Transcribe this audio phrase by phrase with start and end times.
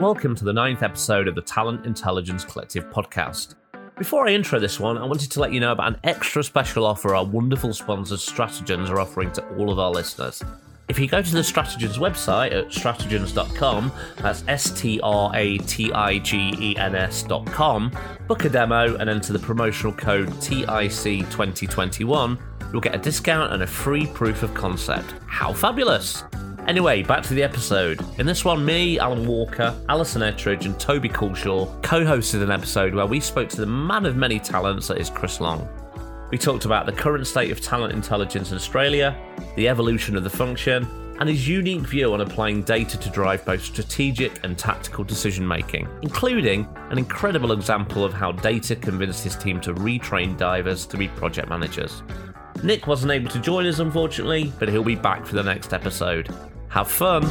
[0.00, 3.56] Welcome to the ninth episode of the Talent Intelligence Collective podcast.
[3.98, 6.86] Before I intro this one, I wanted to let you know about an extra special
[6.86, 10.42] offer our wonderful sponsors Stratigens are offering to all of our listeners.
[10.88, 15.92] If you go to the Stratigens website at stratigens.com, that's S T R A T
[15.92, 17.92] I G E N S.com,
[18.26, 22.38] book a demo and enter the promotional code TIC2021,
[22.72, 25.12] you'll get a discount and a free proof of concept.
[25.26, 26.24] How fabulous!
[26.70, 28.00] Anyway, back to the episode.
[28.20, 32.94] In this one, me, Alan Walker, Alison Ettridge, and Toby Coulshaw co hosted an episode
[32.94, 35.68] where we spoke to the man of many talents that is Chris Long.
[36.30, 39.18] We talked about the current state of talent intelligence in Australia,
[39.56, 40.86] the evolution of the function,
[41.18, 45.88] and his unique view on applying data to drive both strategic and tactical decision making,
[46.02, 51.08] including an incredible example of how data convinced his team to retrain divers to be
[51.08, 52.04] project managers.
[52.62, 56.32] Nick wasn't able to join us, unfortunately, but he'll be back for the next episode.
[56.70, 57.22] Have fun!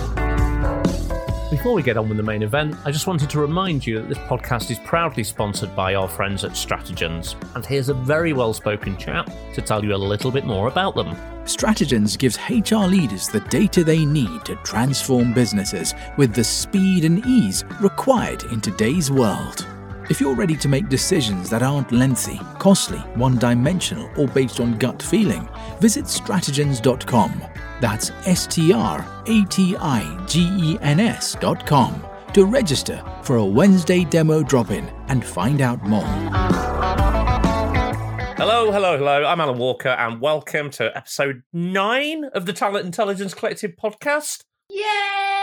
[1.49, 4.09] Before we get on with the main event, I just wanted to remind you that
[4.09, 8.53] this podcast is proudly sponsored by our friends at Stratigens, and here's a very well
[8.53, 11.15] spoken chap to tell you a little bit more about them.
[11.45, 17.25] Stratigens gives HR leaders the data they need to transform businesses with the speed and
[17.25, 19.65] ease required in today's world.
[20.09, 24.77] If you're ready to make decisions that aren't lengthy, costly, one dimensional, or based on
[24.77, 25.47] gut feeling,
[25.79, 27.41] visit stratigens.com.
[27.79, 33.45] That's S T R A T I G E N S.com to register for a
[33.45, 36.03] Wednesday demo drop in and find out more.
[38.37, 39.25] Hello, hello, hello.
[39.25, 44.43] I'm Alan Walker, and welcome to episode nine of the Talent Intelligence Collective podcast.
[44.69, 44.83] Yay!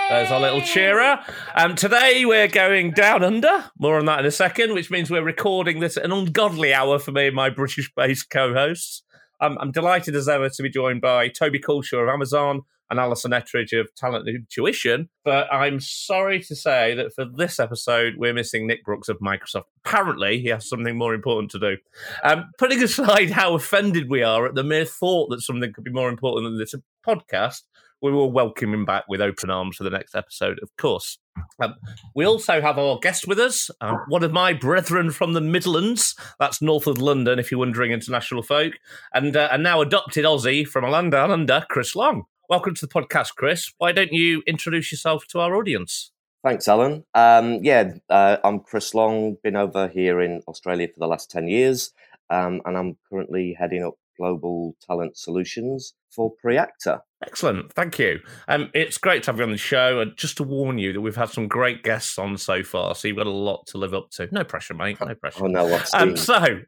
[0.08, 1.18] There's our little cheerer.
[1.56, 3.64] Um, today we're going down under.
[3.78, 6.98] More on that in a second, which means we're recording this at an ungodly hour
[6.98, 9.02] for me and my British-based co-hosts.
[9.02, 9.05] Um,
[9.40, 13.78] I'm delighted as ever to be joined by Toby Coulshaw of Amazon and Alison Ettridge
[13.78, 15.08] of Talent Intuition.
[15.24, 19.64] But I'm sorry to say that for this episode, we're missing Nick Brooks of Microsoft.
[19.84, 21.76] Apparently, he has something more important to do.
[22.22, 25.90] Um, putting aside how offended we are at the mere thought that something could be
[25.90, 26.74] more important than this
[27.06, 27.62] podcast,
[28.02, 31.18] we will welcome him back with open arms for the next episode, of course.
[31.60, 31.74] Um,
[32.14, 36.14] we also have our guest with us, um, one of my brethren from the Midlands,
[36.38, 38.74] that's north of London, if you're wondering, international folk,
[39.14, 42.24] and, uh, and now adopted Aussie from a land down under, Chris Long.
[42.48, 43.72] Welcome to the podcast, Chris.
[43.78, 46.12] Why don't you introduce yourself to our audience?
[46.44, 47.04] Thanks, Alan.
[47.14, 51.48] Um, yeah, uh, I'm Chris Long, been over here in Australia for the last 10
[51.48, 51.92] years,
[52.30, 57.00] um, and I'm currently heading up global talent solutions for Preactor.
[57.22, 58.20] Excellent, thank you.
[58.46, 61.00] Um, it's great to have you on the show, and just to warn you that
[61.00, 63.94] we've had some great guests on so far, so you've got a lot to live
[63.94, 64.28] up to.
[64.32, 64.98] No pressure, mate.
[65.00, 65.44] No pressure.
[65.44, 66.34] Oh no, Um, so,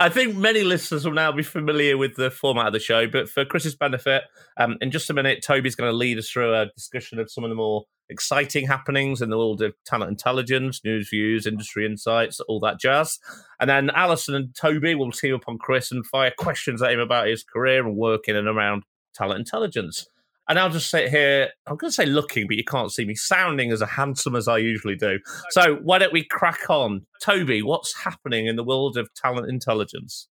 [0.00, 3.28] I think many listeners will now be familiar with the format of the show, but
[3.28, 4.24] for Chris's benefit,
[4.56, 7.44] um, in just a minute, Toby's going to lead us through a discussion of some
[7.44, 12.40] of the more exciting happenings in the world of talent intelligence, news views, industry insights,
[12.40, 13.18] all that jazz.
[13.60, 17.00] And then Alison and Toby will team up on Chris and fire questions at him
[17.00, 20.06] about his career and work in and around talent intelligence.
[20.48, 23.14] And I'll just sit here, I'm going to say looking, but you can't see me,
[23.14, 25.18] sounding as handsome as I usually do.
[25.50, 27.06] So why don't we crack on?
[27.20, 30.28] Toby, what's happening in the world of talent intelligence?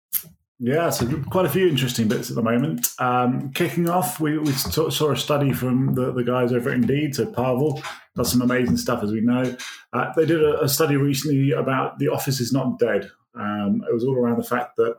[0.58, 2.88] Yeah, so quite a few interesting bits at the moment.
[2.98, 7.14] Um, kicking off, we, we saw a study from the, the guys over at Indeed,
[7.14, 7.82] so Pavel
[8.14, 9.54] does some amazing stuff, as we know.
[9.92, 13.10] Uh, they did a, a study recently about the office is not dead.
[13.34, 14.96] Um, it was all around the fact that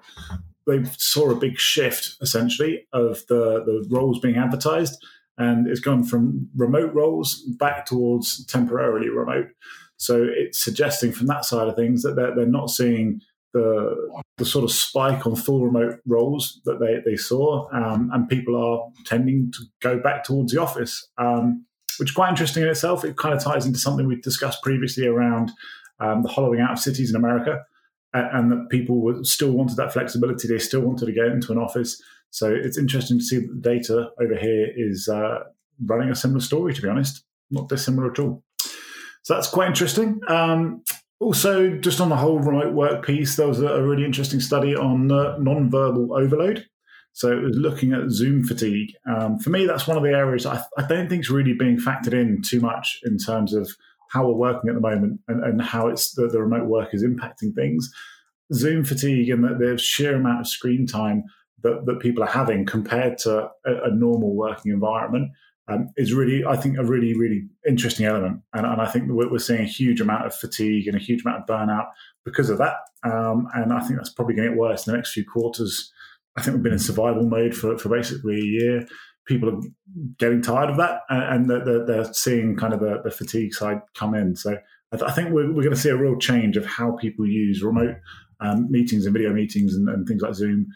[0.68, 5.04] they saw a big shift, essentially, of the, the roles being advertised,
[5.40, 9.48] and it's gone from remote roles back towards temporarily remote.
[9.98, 13.22] So it's suggesting from that side of things that they're, they're not seeing
[13.58, 18.30] the the sort of spike on full remote roles that they, they saw, um, and
[18.30, 21.66] people are tending to go back towards the office, um,
[22.00, 23.04] which is quite interesting in itself.
[23.04, 25.52] It kind of ties into something we've discussed previously around
[26.00, 27.64] um, the hollowing out of cities in America,
[28.14, 30.48] and, and that people were, still wanted that flexibility.
[30.48, 32.02] They still wanted to get into an office.
[32.30, 35.40] So it's interesting to see that the data over here is uh,
[35.86, 36.74] running a similar story.
[36.74, 38.44] To be honest, not dissimilar at all.
[39.24, 40.22] So that's quite interesting.
[40.28, 40.84] Um,
[41.20, 45.12] also, just on the whole remote work piece, there was a really interesting study on
[45.12, 46.68] uh, non-verbal overload.
[47.14, 48.94] So it was looking at Zoom fatigue.
[49.10, 51.78] Um, for me, that's one of the areas I, I, don't think is really being
[51.78, 53.68] factored in too much in terms of
[54.12, 57.04] how we're working at the moment and, and how it's the, the, remote work is
[57.04, 57.92] impacting things.
[58.54, 61.24] Zoom fatigue and the, the sheer amount of screen time
[61.64, 65.32] that, that people are having compared to a, a normal working environment
[65.68, 68.42] um, is really, I think, a really, really interesting element.
[68.54, 71.24] And, and I think we're, we're, seeing a huge amount of fatigue and a huge
[71.26, 71.88] amount of burnout
[72.24, 72.76] because of that.
[73.04, 75.92] Um, and I think that's probably going to get worse in the next few quarters.
[76.38, 78.88] I think we've been in survival mode for, for basically a year.
[79.26, 79.62] people are
[80.18, 84.14] getting tired of that and, they're, they're, seeing kind of the, the fatigue side come
[84.14, 84.36] in.
[84.36, 84.58] So
[84.94, 87.28] I, th- I think we're, we're going to see a real change of how people
[87.28, 87.98] use remote
[88.40, 90.68] um, meetings and video meetings and, and, things like Zoom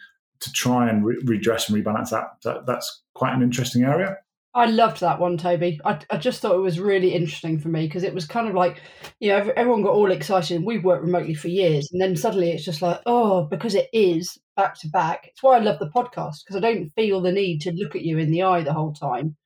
[0.41, 2.25] to try and re- redress and rebalance that.
[2.43, 2.65] that.
[2.65, 4.17] That's quite an interesting area.
[4.53, 5.79] I loved that one, Toby.
[5.85, 8.53] I, I just thought it was really interesting for me because it was kind of
[8.53, 8.81] like,
[9.19, 10.57] you know, everyone got all excited.
[10.57, 11.89] and We've worked remotely for years.
[11.91, 15.27] And then suddenly it's just like, oh, because it is back to back.
[15.29, 18.01] It's why I love the podcast because I don't feel the need to look at
[18.01, 19.37] you in the eye the whole time.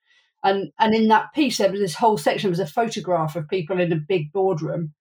[0.44, 3.80] And, and in that piece, there was this whole section was a photograph of people
[3.80, 4.94] in a big boardroom.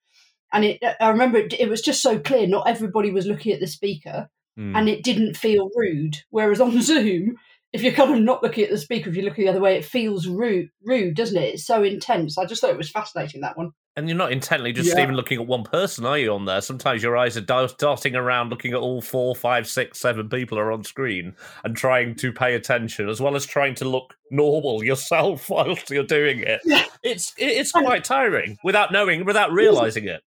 [0.52, 2.46] And it, I remember it, it was just so clear.
[2.46, 4.28] Not everybody was looking at the speaker
[4.58, 4.76] mm.
[4.76, 6.18] and it didn't feel rude.
[6.30, 7.36] Whereas on Zoom,
[7.74, 9.76] if you're kind of not looking at the speaker, if you're looking the other way,
[9.76, 11.54] it feels rude, rude, doesn't it?
[11.54, 12.38] It's so intense.
[12.38, 13.72] I just thought it was fascinating that one.
[13.96, 15.02] And you're not intently just yeah.
[15.02, 16.32] even looking at one person, are you?
[16.32, 20.28] On there, sometimes your eyes are darting around, looking at all four, five, six, seven
[20.28, 21.34] people are on screen,
[21.64, 26.04] and trying to pay attention, as well as trying to look normal yourself whilst you're
[26.04, 26.60] doing it.
[26.64, 26.84] Yeah.
[27.02, 30.22] It's it's quite tiring without knowing, without realizing it.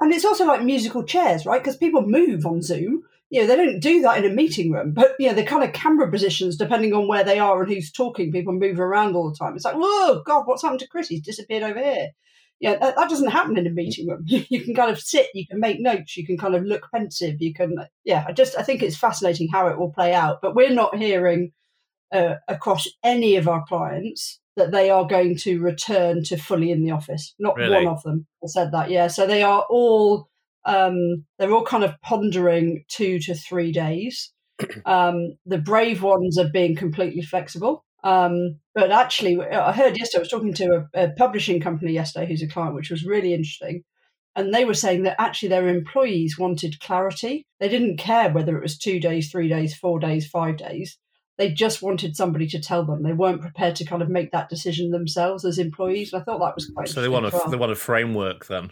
[0.00, 1.62] And it's also like musical chairs, right?
[1.62, 4.92] Because people move on Zoom you know, they don't do that in a meeting room,
[4.92, 7.92] but you know, the kind of camera positions, depending on where they are and who's
[7.92, 9.54] talking, people move around all the time.
[9.54, 11.08] It's like, whoa, God, what's happened to Chris?
[11.08, 12.08] He's disappeared over here.
[12.60, 14.24] Yeah, that, that, doesn't happen in a meeting room.
[14.26, 17.36] You, can kind of sit, you can make notes, you can kind of look pensive,
[17.40, 18.24] you can, yeah.
[18.26, 20.38] I just, I think it's fascinating how it will play out.
[20.42, 21.52] But we're not hearing
[22.10, 26.82] uh, across any of our clients that they are going to return to fully in
[26.82, 27.34] the office.
[27.38, 27.84] Not really?
[27.84, 28.90] one of them said that.
[28.90, 30.28] Yeah, so they are all
[30.68, 34.32] um, they're all kind of pondering two to three days.
[34.86, 37.84] Um, the brave ones are being completely flexible.
[38.02, 42.26] Um, but actually, I heard yesterday, I was talking to a, a, publishing company yesterday
[42.26, 43.84] who's a client, which was really interesting.
[44.34, 47.46] And they were saying that actually their employees wanted clarity.
[47.60, 50.98] They didn't care whether it was two days, three days, four days, five days.
[51.38, 53.04] They just wanted somebody to tell them.
[53.04, 56.12] They weren't prepared to kind of make that decision themselves as employees.
[56.12, 56.88] And I thought that was quite.
[56.88, 57.48] So they want a well.
[57.48, 58.70] they want a framework then.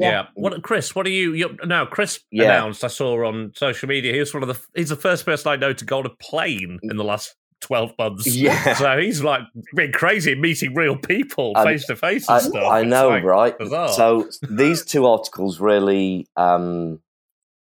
[0.00, 0.26] Yeah.
[0.34, 0.94] What, Chris?
[0.94, 1.56] What are you?
[1.64, 2.44] now, Chris yeah.
[2.44, 2.84] announced.
[2.84, 4.12] I saw on social media.
[4.12, 4.58] He was one of the.
[4.74, 7.92] He's the first person I know to go on a plane in the last 12
[7.98, 8.26] months.
[8.26, 8.74] Yeah.
[8.80, 9.42] So he's like
[9.74, 12.70] been crazy meeting real people face to face and I, stuff.
[12.70, 13.58] I know, like right?
[13.58, 13.88] Bizarre.
[13.88, 17.00] So these two articles really, um,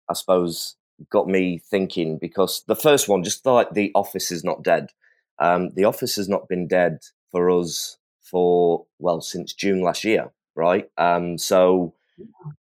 [0.10, 0.76] I suppose,
[1.10, 4.92] got me thinking because the first one, just like the office is not dead.
[5.40, 7.00] Um, the office has not been dead
[7.32, 10.90] for us for, well, since June last year, right?
[10.98, 11.94] Um, so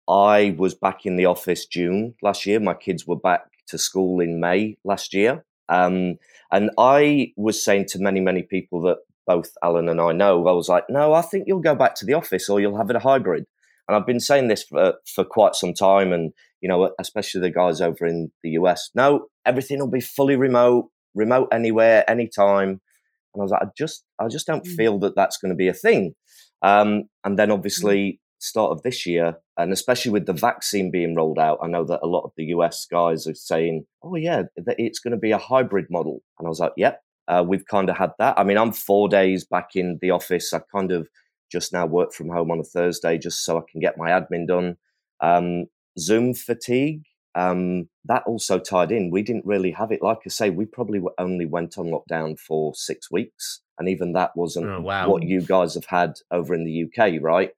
[0.07, 2.59] I was back in the office June last year.
[2.59, 5.45] My kids were back to school in May last year.
[5.69, 6.17] Um,
[6.51, 10.51] and I was saying to many, many people that both Alan and I know, I
[10.51, 12.95] was like, no, I think you'll go back to the office or you'll have it
[12.95, 13.45] a hybrid.
[13.87, 16.13] And I've been saying this for, for quite some time.
[16.13, 20.35] And, you know, especially the guys over in the US, no, everything will be fully
[20.35, 22.81] remote, remote anywhere, anytime.
[23.33, 24.75] And I was like, I just, I just don't mm.
[24.75, 26.15] feel that that's going to be a thing.
[26.61, 27.53] Um, and then mm.
[27.53, 31.83] obviously start of this year, and especially with the vaccine being rolled out, I know
[31.85, 35.31] that a lot of the US guys are saying, "Oh yeah, it's going to be
[35.31, 38.37] a hybrid model," and I was like, "Yep." Uh, we've kind of had that.
[38.37, 40.53] I mean, I'm four days back in the office.
[40.53, 41.07] I kind of
[41.51, 44.47] just now work from home on a Thursday just so I can get my admin
[44.47, 44.77] done.
[45.21, 45.65] Um,
[45.97, 47.03] Zoom fatigue,
[47.35, 49.11] um, that also tied in.
[49.11, 50.01] We didn't really have it.
[50.01, 53.61] Like I say, we probably only went on lockdown for six weeks.
[53.77, 55.09] And even that wasn't oh, wow.
[55.09, 57.51] what you guys have had over in the UK, right?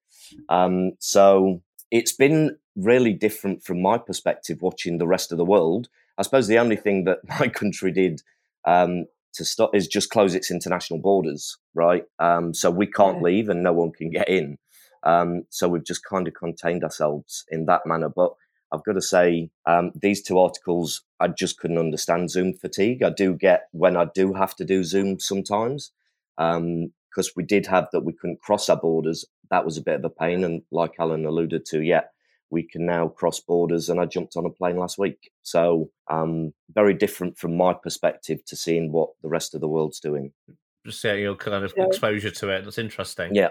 [0.50, 5.89] Um, so it's been really different from my perspective watching the rest of the world.
[6.17, 8.22] I suppose the only thing that my country did
[8.65, 12.03] um, to stop is just close its international borders, right?
[12.19, 13.24] Um, so we can't yeah.
[13.24, 14.57] leave and no one can get in.
[15.03, 18.10] Um, so we've just kind of contained ourselves in that manner.
[18.10, 18.34] But
[18.72, 23.03] I've got to say, um, these two articles, I just couldn't understand Zoom fatigue.
[23.03, 25.91] I do get when I do have to do Zoom sometimes.
[26.38, 29.25] Um, because we did have that we couldn't cross our borders.
[29.51, 30.44] That was a bit of a pain.
[30.44, 32.04] And like Alan alluded to, yeah,
[32.50, 33.89] we can now cross borders.
[33.89, 35.32] And I jumped on a plane last week.
[35.44, 40.00] So um, very different from my perspective to seeing what the rest of the world's
[40.00, 40.32] doing.
[40.86, 41.86] Just yeah, your kind of yeah.
[41.86, 42.63] exposure to it.
[42.63, 43.36] That's interesting.
[43.36, 43.50] Yeah.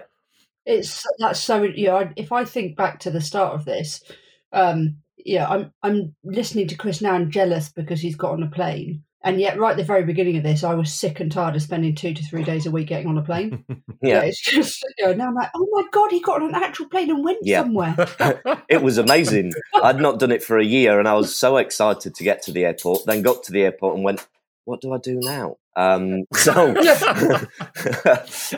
[0.65, 4.03] It's that's so, you know, if I think back to the start of this,
[4.51, 8.49] um, yeah, I'm I'm listening to Chris now and jealous because he's got on a
[8.49, 9.03] plane.
[9.23, 11.61] And yet, right at the very beginning of this, I was sick and tired of
[11.61, 13.63] spending two to three days a week getting on a plane.
[13.69, 13.75] yeah.
[14.01, 14.21] yeah.
[14.21, 16.87] it's just, you know, now I'm like, oh my God, he got on an actual
[16.87, 17.63] plane and went yeah.
[17.63, 17.95] somewhere.
[18.69, 19.53] it was amazing.
[19.73, 22.51] I'd not done it for a year and I was so excited to get to
[22.51, 24.25] the airport, then got to the airport and went,
[24.67, 25.55] what do I do now?
[25.77, 26.51] Um, so,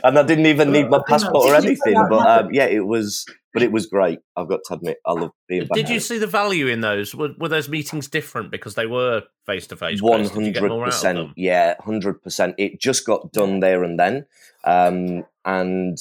[0.03, 1.93] and I didn't even need my passport or anything.
[2.09, 4.19] But um, yeah, it was, but it was great.
[4.35, 5.75] I've got to admit, I love being back.
[5.75, 7.13] Did you see the value in those?
[7.13, 10.01] Were, were those meetings different because they were face to face?
[10.01, 11.29] One hundred percent.
[11.35, 12.55] Yeah, hundred percent.
[12.57, 14.25] It just got done there and then,
[14.63, 15.99] um, and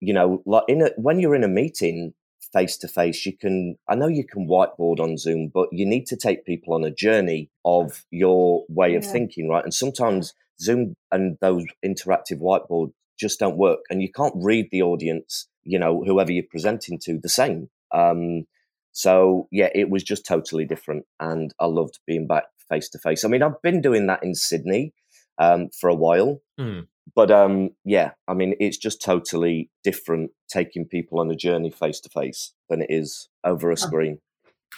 [0.00, 2.12] you know, like in a, when you're in a meeting,
[2.52, 3.24] face to face.
[3.26, 6.74] You can, I know you can whiteboard on Zoom, but you need to take people
[6.74, 9.64] on a journey of your way of thinking, right?
[9.64, 14.82] And sometimes Zoom and those interactive whiteboards just don't work, and you can't read the
[14.82, 17.68] audience, you know, whoever you're presenting to, the same.
[17.92, 18.44] Um,
[18.92, 23.24] so yeah, it was just totally different, and I loved being back face to face.
[23.24, 24.92] I mean, I've been doing that in Sydney
[25.38, 26.40] um, for a while.
[26.58, 31.70] Mm but um, yeah, I mean, it's just totally different taking people on a journey
[31.70, 34.18] face to face than it is over a screen.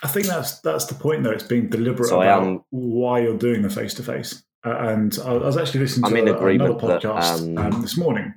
[0.02, 1.30] I think that's that's the point, though.
[1.30, 4.42] It's being deliberate so about am, why you're doing the face to face.
[4.62, 8.34] And I was actually listening to I'm a, another podcast that, um, um, this morning.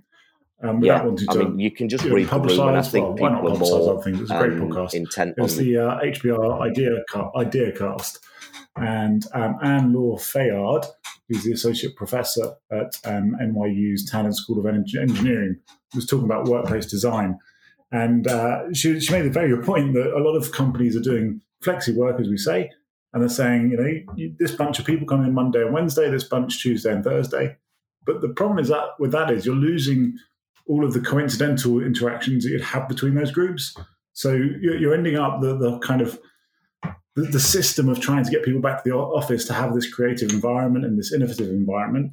[0.62, 3.51] Um, yeah, I mean, you can just read publicize, through, and I think well, people
[3.51, 4.21] are more things.
[4.21, 4.93] It's a great um, podcast.
[4.93, 7.03] Intent it's the uh, HBR Idea
[7.35, 8.19] Idea Cast,
[8.75, 10.86] and um, Anne Laure Fayard
[11.34, 15.60] who's the associate professor at um, NYU's Tandon School of Engineering,
[15.96, 17.39] was talking about workplace design.
[17.92, 21.01] And uh, she, she made a very good point that a lot of companies are
[21.01, 22.72] doing flexi work, as we say,
[23.13, 26.24] and they're saying, you know, this bunch of people come in Monday and Wednesday, this
[26.24, 27.56] bunch Tuesday and Thursday.
[28.06, 30.18] But the problem is that with that is you're losing
[30.68, 33.77] all of the coincidental interactions that you'd have between those groups.
[34.13, 36.20] So you're, you're ending up the, the kind of
[37.15, 39.91] the, the system of trying to get people back to the office to have this
[39.91, 42.12] creative environment and this innovative environment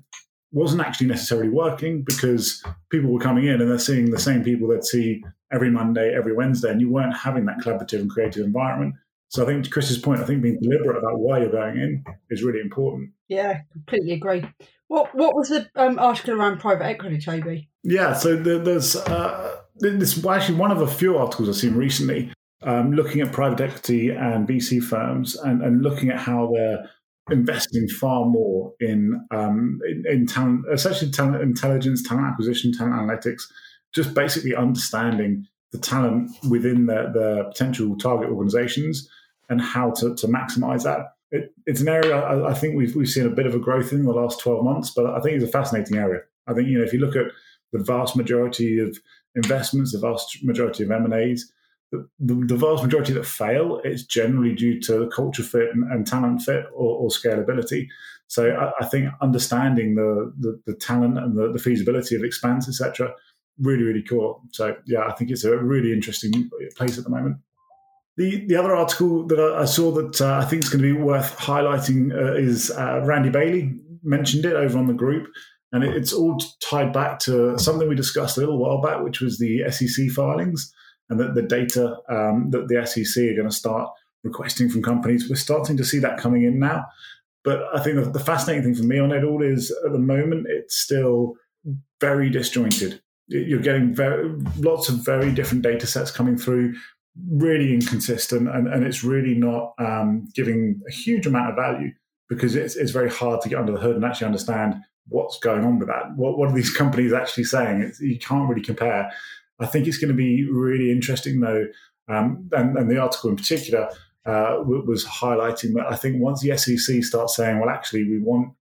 [0.52, 4.68] wasn't actually necessarily working because people were coming in and they're seeing the same people
[4.68, 8.94] they'd see every Monday, every Wednesday, and you weren't having that collaborative and creative environment.
[9.28, 12.04] So I think to Chris's point, I think being deliberate about why you're going in
[12.30, 13.10] is really important.
[13.28, 14.44] Yeah, completely agree.
[14.88, 17.68] What what was the um, article around private equity, Toby?
[17.84, 21.76] Yeah, so the, there's uh, this well, actually one of a few articles I've seen
[21.76, 26.90] recently um, looking at private equity and VC firms and, and looking at how they're
[27.30, 33.42] investing far more in um, in, in talent, essentially talent intelligence, talent acquisition, talent analytics,
[33.94, 39.08] just basically understanding the talent within the, the potential target organizations
[39.48, 41.14] and how to, to maximize that.
[41.30, 43.92] It, it's an area I, I, think we've, we've seen a bit of a growth
[43.92, 46.22] in the last 12 months, but I think it's a fascinating area.
[46.48, 47.26] I think, you know, if you look at
[47.72, 48.98] the vast majority of
[49.36, 51.52] investments, the vast majority of M&As,
[51.92, 56.42] the, the, vast majority that fail it's generally due to culture fit and, and talent
[56.42, 57.88] fit or, or, scalability.
[58.28, 62.68] So I, I think understanding the, the, the talent and the, the, feasibility of expanse,
[62.68, 63.12] etc.,
[63.58, 64.42] really really cool.
[64.52, 67.38] So yeah, I think it's a really interesting place at the moment.
[68.16, 71.00] The the other article that I, saw that uh, I think is going to be
[71.00, 75.28] worth highlighting uh, is uh, Randy Bailey mentioned it over on the group.
[75.72, 79.38] And it's all tied back to something we discussed a little while back, which was
[79.38, 80.72] the SEC filings
[81.10, 83.90] and that the data um, that the SEC are going to start
[84.22, 85.28] requesting from companies.
[85.28, 86.86] We're starting to see that coming in now.
[87.42, 90.46] But I think the, fascinating thing for me on it all is at the moment
[90.48, 91.34] it's still
[92.00, 93.00] very disjointed.
[93.28, 96.74] You're getting very, lots of very different data sets coming through,
[97.30, 101.92] really inconsistent, and, and it's really not um, giving a huge amount of value
[102.28, 104.74] because it's, it's very hard to get under the hood and actually understand
[105.08, 106.14] what's going on with that.
[106.16, 107.82] What, what are these companies actually saying?
[107.82, 109.10] It's, you can't really compare.
[109.60, 111.66] I think it's going to be really interesting, though,
[112.08, 113.88] um, and, and, the article in particular
[114.26, 118.54] uh, was highlighting that I think once the SEC starts saying, well, actually, we want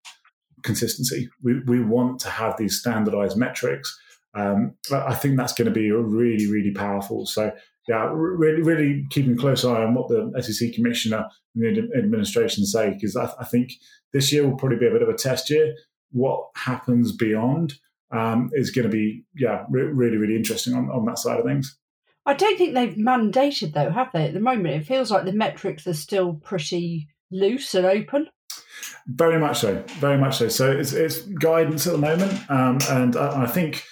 [0.64, 3.98] consistency, we, we want to have these standardized metrics,
[4.36, 7.26] um, I think that's going to be really, really powerful.
[7.26, 7.52] So,
[7.88, 11.26] yeah, really, really keeping a close eye on what the SEC commissioner
[11.56, 13.74] and the administration say, because I, I think
[14.14, 15.74] this year will probably be a bit of a test year.
[16.12, 17.74] What happens beyond?
[18.12, 21.46] Um, is going to be yeah re- really really interesting on, on that side of
[21.46, 21.78] things.
[22.26, 24.26] I don't think they've mandated though, have they?
[24.26, 28.28] At the moment, it feels like the metrics are still pretty loose and open.
[29.08, 30.48] Very much so, very much so.
[30.48, 33.84] So it's, it's guidance at the moment, um, and I, I, think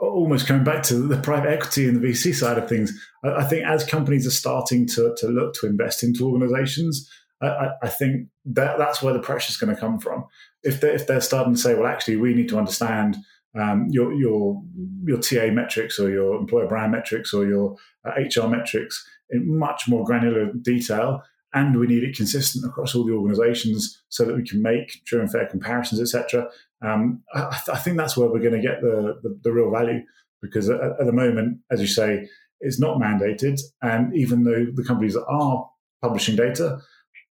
[0.00, 2.92] almost coming back to the private equity and the VC side of things,
[3.24, 7.08] I, I think as companies are starting to to look to invest into organisations,
[7.42, 10.24] I, I, think that that's where the pressure is going to come from.
[10.62, 13.16] If they if they're starting to say, well, actually, we need to understand
[13.58, 14.62] um, your your
[15.04, 19.88] your TA metrics or your employer brand metrics or your uh, HR metrics in much
[19.88, 24.46] more granular detail, and we need it consistent across all the organisations so that we
[24.46, 26.48] can make true and fair comparisons, etc.
[26.82, 30.00] Um, I, I, think that's where we're going to get the, the, the real value
[30.40, 32.28] because at, at, the moment, as you say,
[32.60, 35.70] it's not mandated, and even though the companies are
[36.02, 36.80] publishing data,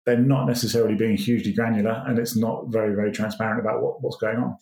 [0.05, 4.17] they're not necessarily being hugely granular and it's not very, very transparent about what, what's
[4.17, 4.57] going on.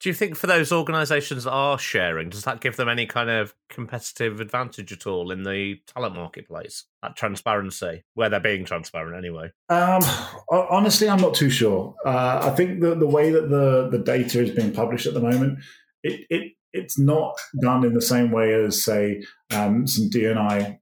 [0.00, 3.30] Do you think for those organisations that are sharing, does that give them any kind
[3.30, 6.84] of competitive advantage at all in the talent marketplace?
[7.02, 9.50] That transparency, where they're being transparent anyway.
[9.68, 10.02] Um,
[10.50, 11.94] honestly, I'm not too sure.
[12.04, 15.20] Uh, I think the the way that the the data is being published at the
[15.20, 15.58] moment,
[16.02, 20.78] it, it it's not done in the same way as say um, some DNI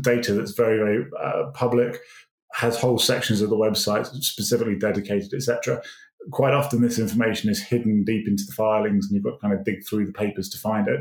[0.00, 2.00] data that's very very uh, public
[2.52, 5.82] has whole sections of the website specifically dedicated, etc.
[6.30, 9.54] Quite often, this information is hidden deep into the filings, and you've got to kind
[9.54, 11.00] of dig through the papers to find it.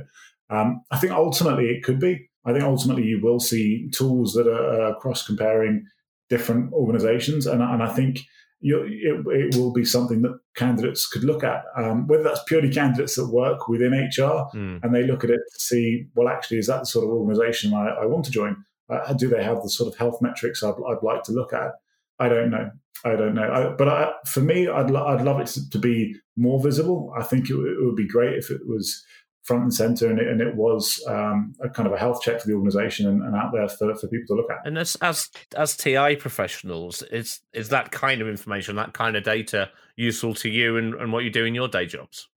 [0.49, 2.29] Um, I think ultimately it could be.
[2.45, 5.85] I think ultimately you will see tools that are uh, cross comparing
[6.29, 8.19] different organizations, and, and I think
[8.61, 13.15] it, it, will be something that candidates could look at, um, whether that's purely candidates
[13.15, 14.79] that work within HR mm.
[14.81, 17.73] and they look at it to see, well, actually, is that the sort of organization
[17.73, 18.57] I, I want to join?
[18.89, 21.71] Uh, do they have the sort of health metrics I'd, I'd like to look at?
[22.19, 22.71] I don't know.
[23.03, 23.43] I don't know.
[23.43, 27.13] I, but I, for me, I'd, lo- I'd love it to, to, be more visible.
[27.17, 29.03] I think it, it, would be great if it was
[29.43, 32.41] front and center and it, and it was um, a kind of a health check
[32.41, 34.65] for the organization and, and, out there for, for people to look at.
[34.65, 39.23] And as, as as TI professionals, is is that kind of information, that kind of
[39.23, 42.27] data useful to you and, and what you do in your day jobs?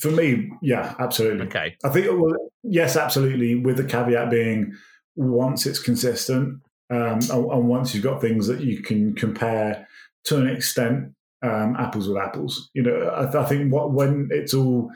[0.00, 1.46] For me, yeah, absolutely.
[1.46, 1.76] Okay.
[1.84, 2.34] I think, well,
[2.64, 4.74] yes, absolutely, with the caveat being
[5.14, 6.60] once it's consistent
[6.90, 9.86] um, and, and, once you've got things that you can compare
[10.24, 12.70] to an extent, um, apples with apples.
[12.74, 14.90] You know, I, I think what when it's all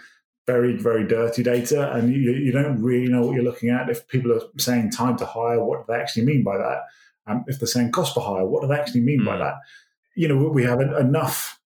[0.47, 4.07] very very dirty data and you, you, don't really know what you're looking at if
[4.09, 6.83] people are saying time to hire what do they actually mean by that
[7.29, 9.27] um, if they're saying cost per hire what do they actually mean mm.
[9.27, 9.41] by hmm.
[9.41, 9.55] that
[10.17, 11.61] you know we have enough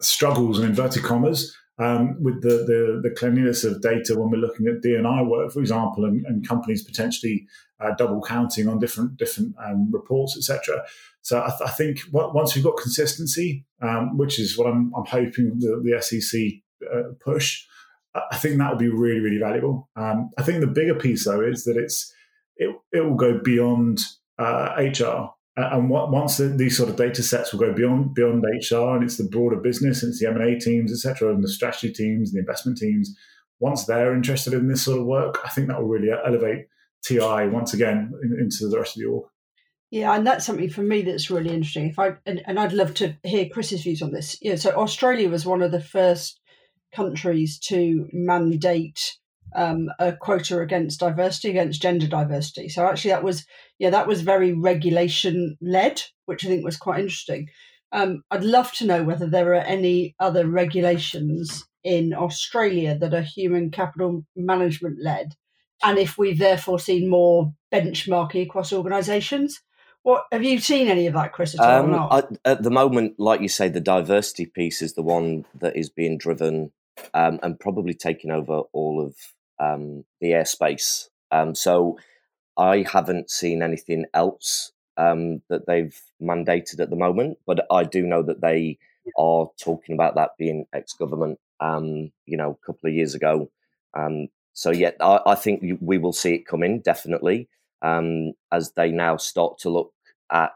[0.00, 4.66] struggles and inverted commas um, with the, the, the cleanliness of data when we're looking
[4.66, 7.46] at DNI work, for example, and, and companies potentially
[7.80, 10.82] uh, double counting on different different um, reports, etc.
[11.22, 15.06] So I, th- I, think once we've got consistency, um, which is what I'm, I'm
[15.06, 16.40] hoping the, the SEC
[16.92, 17.64] uh, push,
[18.14, 19.88] I think that will be really really valuable.
[19.94, 22.12] Um, I think the bigger piece though is that it's
[22.56, 24.00] it, it will go beyond
[24.38, 25.30] uh, HR
[25.64, 29.04] and what, once the, these sort of data sets will go beyond beyond HR and
[29.04, 31.92] it's the broader business and it's the M and A teams, etc., and the strategy
[31.92, 33.16] teams, and the investment teams.
[33.60, 36.66] Once they're interested in this sort of work, I think that will really elevate
[37.04, 39.24] TI once again into the rest of the org.
[39.90, 41.88] Yeah, and that's something for me that's really interesting.
[41.88, 44.36] If I and, and I'd love to hear Chris's views on this.
[44.42, 46.40] Yeah, so Australia was one of the first
[46.94, 49.16] countries to mandate
[49.54, 52.68] um, a quota against diversity, against gender diversity.
[52.68, 53.44] So actually, that was
[53.78, 57.48] yeah, that was very regulation led, which I think was quite interesting.
[57.92, 63.22] Um, I'd love to know whether there are any other regulations in Australia that are
[63.22, 65.34] human capital management led,
[65.82, 69.60] and if we've therefore seen more benchmarking across organisations.
[70.02, 71.58] What have you seen any of that, Chris?
[71.58, 75.44] At, um, I, at the moment, like you say, the diversity piece is the one
[75.60, 76.72] that is being driven
[77.14, 79.14] um, and probably taking over all of
[79.60, 81.08] um, the airspace.
[81.30, 81.98] Um, so
[82.56, 88.02] I haven't seen anything else um, that they've mandated at the moment, but I do
[88.02, 88.78] know that they
[89.16, 91.38] are talking about that being ex-government.
[91.60, 93.50] Um, you know, a couple of years ago.
[93.92, 97.48] Um, so yeah, I, I, think we will see it coming definitely
[97.82, 99.92] um, as they now start to look
[100.30, 100.52] at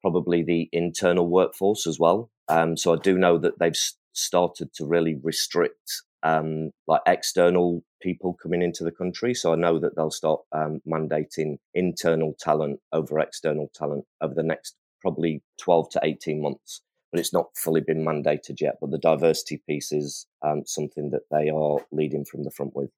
[0.00, 2.30] probably the internal workforce as well.
[2.76, 3.76] so I do know that they've
[4.12, 9.34] started to really restrict um, like external people coming into the country.
[9.34, 14.42] So I know that they'll start um, mandating internal talent over external talent over the
[14.42, 16.80] next probably 12 to 18 months.
[17.12, 18.78] But it's not fully been mandated yet.
[18.80, 22.90] But the diversity piece is um, something that they are leading from the front with.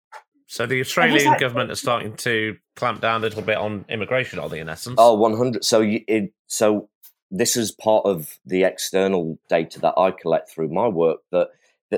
[0.47, 4.49] So the Australian government is starting to clamp down a little bit on immigration, are
[4.49, 4.95] they, in essence?
[4.97, 5.65] Oh, 100.
[5.65, 6.89] So, you, it, so
[7.33, 11.49] this is part of the external data that I collect through my work that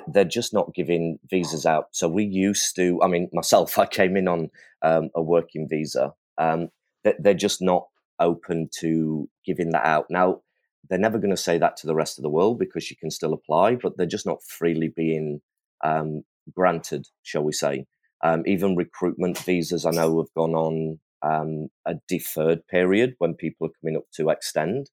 [0.08, 1.86] they're just not giving visas out.
[1.92, 4.50] So we used to, I mean, myself, I came in on
[4.82, 6.12] um, a working visa.
[6.36, 6.68] Um,
[7.18, 7.86] they're just not
[8.20, 10.06] open to giving that out.
[10.10, 10.42] Now,
[10.88, 13.10] they're never going to say that to the rest of the world because you can
[13.10, 15.40] still apply, but they're just not freely being
[15.84, 16.22] um,
[16.54, 17.86] granted, shall we say.
[18.22, 23.68] Um, even recruitment visas, I know, have gone on um, a deferred period when people
[23.68, 24.90] are coming up to extend.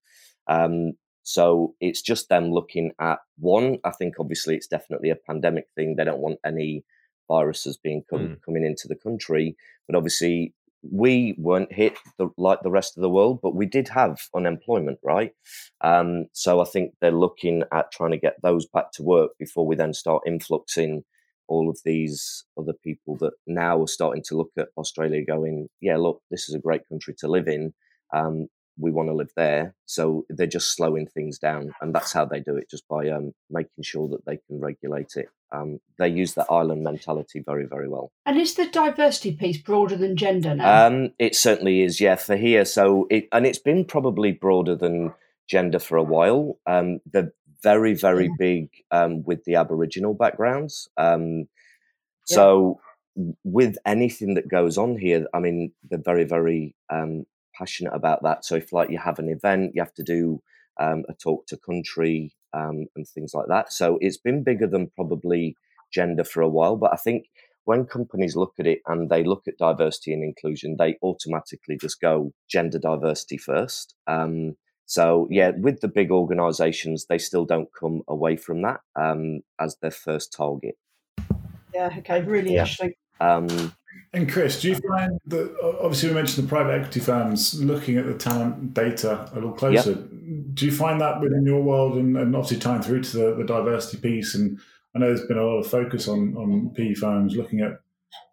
[0.48, 0.92] Um,
[1.26, 3.78] so it's just them looking at one.
[3.82, 5.96] I think obviously it's definitely a pandemic thing.
[5.96, 6.84] They don't want any
[7.26, 8.42] viruses being come, mm.
[8.44, 9.56] coming into the country.
[9.88, 10.54] But obviously
[10.88, 15.00] we weren't hit the, like the rest of the world, but we did have unemployment,
[15.02, 15.32] right?
[15.80, 19.66] Um, so I think they're looking at trying to get those back to work before
[19.66, 21.02] we then start influxing
[21.48, 25.96] all of these other people that now are starting to look at Australia, going, "Yeah,
[25.96, 27.74] look, this is a great country to live in.
[28.12, 28.46] Um,
[28.78, 29.74] we want to live there.
[29.86, 33.32] So they're just slowing things down, and that's how they do it, just by um,
[33.50, 35.28] making sure that they can regulate it.
[35.52, 38.10] Um, they use the island mentality very, very well.
[38.24, 40.86] And is the diversity piece broader than gender now?
[40.86, 42.16] Um, it certainly is, yeah.
[42.16, 45.14] For here, so it and it's been probably broader than
[45.48, 46.58] gender for a while.
[46.66, 48.34] Um, they're very, very yeah.
[48.38, 50.88] big um, with the Aboriginal backgrounds.
[50.96, 51.48] Um,
[52.24, 52.80] so
[53.44, 57.24] with anything that goes on here, I mean, they're very, very um,
[57.56, 58.44] passionate about that.
[58.44, 60.42] So if like you have an event, you have to do
[60.78, 63.72] um, a talk to country um, and things like that.
[63.72, 65.56] So it's been bigger than probably
[65.92, 66.76] gender for a while.
[66.76, 67.28] But I think
[67.64, 72.00] when companies look at it and they look at diversity and inclusion, they automatically just
[72.00, 73.94] go gender diversity first.
[74.06, 79.40] Um, so yeah, with the big organisations, they still don't come away from that um,
[79.60, 80.76] as their first target.
[81.74, 81.90] Yeah.
[81.98, 82.22] Okay.
[82.22, 82.60] Really yeah.
[82.60, 82.94] interesting.
[83.20, 83.72] Um,
[84.12, 87.96] and Chris, do you uh, find that obviously we mentioned the private equity firms looking
[87.96, 89.90] at the talent data a little closer?
[89.90, 90.54] Yep.
[90.54, 93.44] Do you find that within your world and, and obviously tying through to the, the,
[93.44, 94.34] diversity piece?
[94.34, 94.58] And
[94.94, 97.80] I know there's been a lot of focus on, on PE firms looking at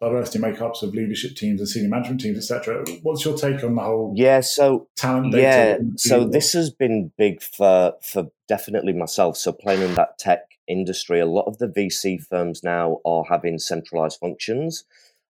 [0.00, 2.84] diversity makeups of leadership teams and senior management teams, etc.
[3.02, 4.12] What's your take on the whole?
[4.16, 5.78] Yeah, so talent data.
[5.82, 9.36] Yeah, so this has been big for for definitely myself.
[9.36, 13.58] So playing in that tech industry, a lot of the VC firms now are having
[13.58, 14.84] centralized functions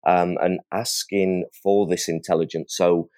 [0.06, 3.08] um, and asking for this intelligence so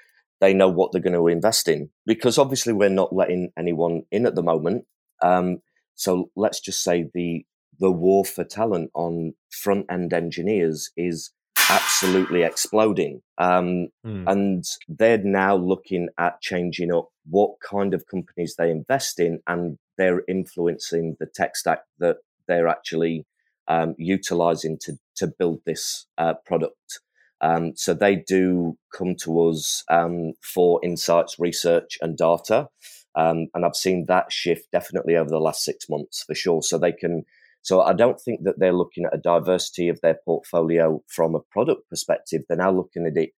[0.40, 1.90] they know what they're going to invest in.
[2.04, 4.84] Because obviously, we're not letting anyone in at the moment.
[5.22, 5.58] Um,
[5.94, 7.44] so let's just say the
[7.78, 11.30] the war for talent on front end engineers is
[11.70, 13.22] absolutely exploding.
[13.38, 14.24] Um, mm.
[14.26, 19.78] And they're now looking at changing up what kind of companies they invest in and
[19.98, 23.26] they're influencing the tech stack that they're actually
[23.68, 27.00] um, utilizing to, to build this uh, product.
[27.40, 32.68] Um, so they do come to us um, for insights, research, and data.
[33.14, 36.62] Um, and I've seen that shift definitely over the last six months for sure.
[36.62, 37.24] So they can
[37.66, 41.40] so I don't think that they're looking at a diversity of their portfolio from a
[41.40, 42.42] product perspective.
[42.46, 43.30] They're now looking at it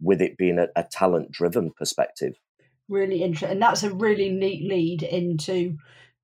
[0.00, 2.34] with it being a, a talent driven perspective.
[2.88, 3.52] Really interesting.
[3.52, 5.76] And that's a really neat lead into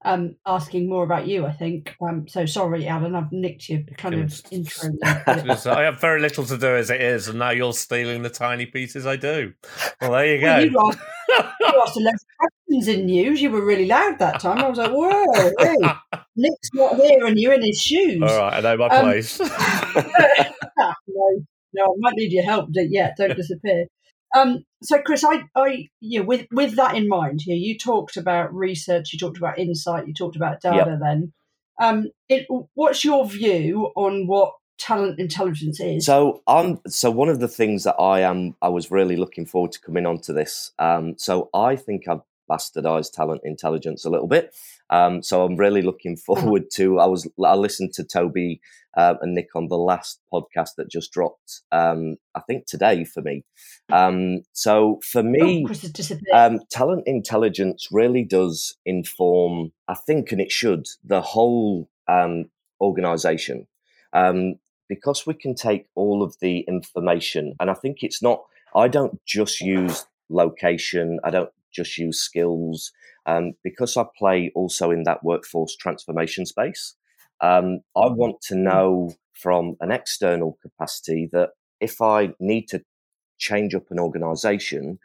[0.02, 1.94] um, asking more about you, I think.
[2.00, 4.90] Um, so sorry, Alan, I've nicked your kind of intro.
[5.04, 8.66] I have very little to do as it is, and now you're stealing the tiny
[8.66, 9.52] pieces I do.
[10.00, 10.46] Well, there you go.
[10.46, 10.98] Well, you, asked,
[11.60, 13.42] you asked a lot of questions in news.
[13.42, 14.58] You were really loud that time.
[14.58, 15.76] I was like, whoa, hey,
[16.36, 18.22] Nick's not here and you're in his shoes.
[18.22, 19.38] All right, I know my um, place.
[19.40, 19.46] no,
[21.74, 22.70] no, I might need your help.
[22.72, 23.86] Yeah, don't disappear.
[24.36, 28.16] Um, so, Chris, I, I, you know, with with that in mind, here you talked
[28.16, 30.90] about research, you talked about insight, you talked about data.
[30.90, 31.00] Yep.
[31.00, 31.32] Then,
[31.80, 36.06] um, it, what's your view on what talent intelligence is?
[36.06, 39.72] So, um, so one of the things that I am, I was really looking forward
[39.72, 40.72] to coming onto this.
[40.78, 44.54] Um, so I think I've bastardized talent intelligence a little bit.
[44.90, 46.98] Um, so I'm really looking forward to.
[46.98, 48.60] I was I listened to Toby
[48.96, 51.62] uh, and Nick on the last podcast that just dropped.
[51.72, 53.44] Um, I think today for me.
[53.92, 59.72] Um, so for me, oh, um, talent intelligence really does inform.
[59.88, 62.46] I think, and it should the whole um,
[62.80, 63.66] organization
[64.12, 64.56] um,
[64.88, 68.42] because we can take all of the information, and I think it's not.
[68.74, 71.18] I don't just use location.
[71.24, 72.92] I don't just use skills.
[73.26, 76.94] Um, because I play also in that workforce transformation space,
[77.40, 78.16] um, I mm-hmm.
[78.16, 82.82] want to know from an external capacity that if I need to
[83.38, 84.98] change up an organization,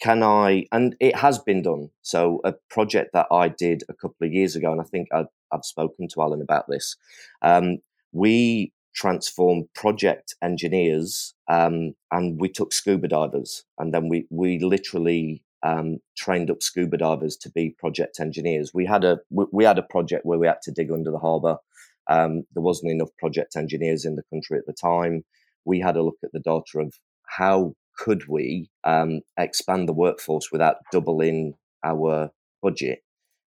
[0.00, 1.90] can I, and it has been done.
[2.02, 5.26] So, a project that I did a couple of years ago, and I think I've,
[5.52, 6.96] I've spoken to Alan about this,
[7.42, 7.78] um,
[8.12, 15.42] we transformed project engineers um, and we took scuba divers and then we, we literally
[15.62, 18.72] um, trained up scuba divers to be project engineers.
[18.74, 21.58] We had a we had a project where we had to dig under the harbour.
[22.08, 25.24] Um, there wasn't enough project engineers in the country at the time.
[25.64, 26.94] We had a look at the data of
[27.26, 32.30] how could we um, expand the workforce without doubling our
[32.62, 33.02] budget?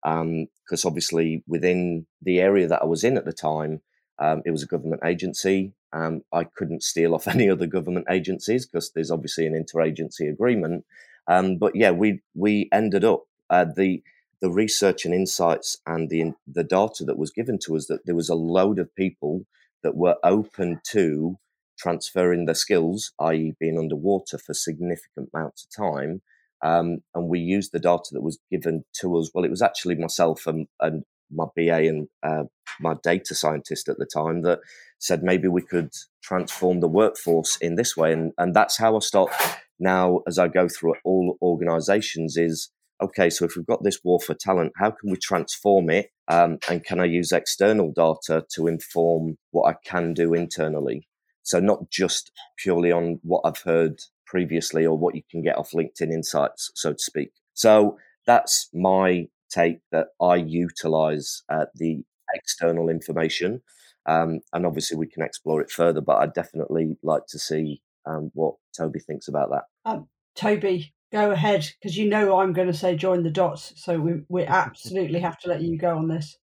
[0.03, 3.81] Because um, obviously, within the area that I was in at the time,
[4.19, 5.73] um, it was a government agency.
[5.93, 10.85] Um, I couldn't steal off any other government agencies because there's obviously an interagency agreement.
[11.27, 14.01] Um, but yeah, we we ended up uh, the
[14.41, 18.15] the research and insights and the the data that was given to us that there
[18.15, 19.45] was a load of people
[19.83, 21.37] that were open to
[21.77, 26.21] transferring their skills, i.e., being underwater for significant amounts of time.
[26.63, 29.29] Um, and we used the data that was given to us.
[29.33, 32.45] Well, it was actually myself and, and my BA and uh,
[32.79, 34.59] my data scientist at the time that
[34.97, 35.91] said maybe we could
[36.23, 38.11] transform the workforce in this way.
[38.11, 39.29] And, and that's how I start
[39.79, 42.69] now as I go through all organizations is
[43.01, 46.09] okay, so if we've got this war for talent, how can we transform it?
[46.27, 51.07] Um, and can I use external data to inform what I can do internally?
[51.43, 55.71] So not just purely on what I've heard previously or what you can get off
[55.71, 57.31] LinkedIn insights, so to speak.
[57.53, 63.61] So that's my take that I utilize uh, the external information.
[64.05, 68.31] Um, and obviously we can explore it further, but I'd definitely like to see um,
[68.33, 69.63] what Toby thinks about that.
[69.85, 73.73] Um, Toby, go ahead because you know I'm going to say join the dots.
[73.75, 76.37] So we, we absolutely have to let you go on this.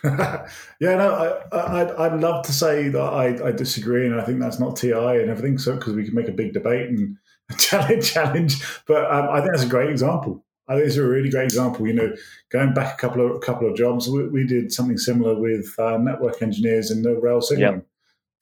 [0.04, 0.46] yeah,
[0.80, 4.60] no, I, I, would love to say that I, I, disagree, and I think that's
[4.60, 5.56] not TI and everything.
[5.56, 7.16] So because we can make a big debate and
[7.58, 8.62] challenge, challenge.
[8.86, 10.44] But um, I think that's a great example.
[10.68, 11.86] I think it's a really great example.
[11.86, 12.14] You know,
[12.50, 15.74] going back a couple of a couple of jobs, we, we did something similar with
[15.78, 17.76] uh, network engineers in the rail signaling.
[17.76, 17.86] Yep.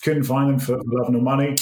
[0.03, 1.55] Couldn't find them for love nor money.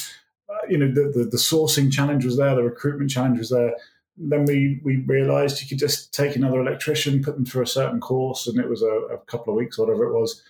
[0.72, 3.72] You know, the, the, the sourcing challenge was there, the recruitment challenge was there.
[4.16, 8.00] Then we we realised you could just take another electrician, put them through a certain
[8.00, 10.42] course, and it was a, a couple of weeks, whatever it was.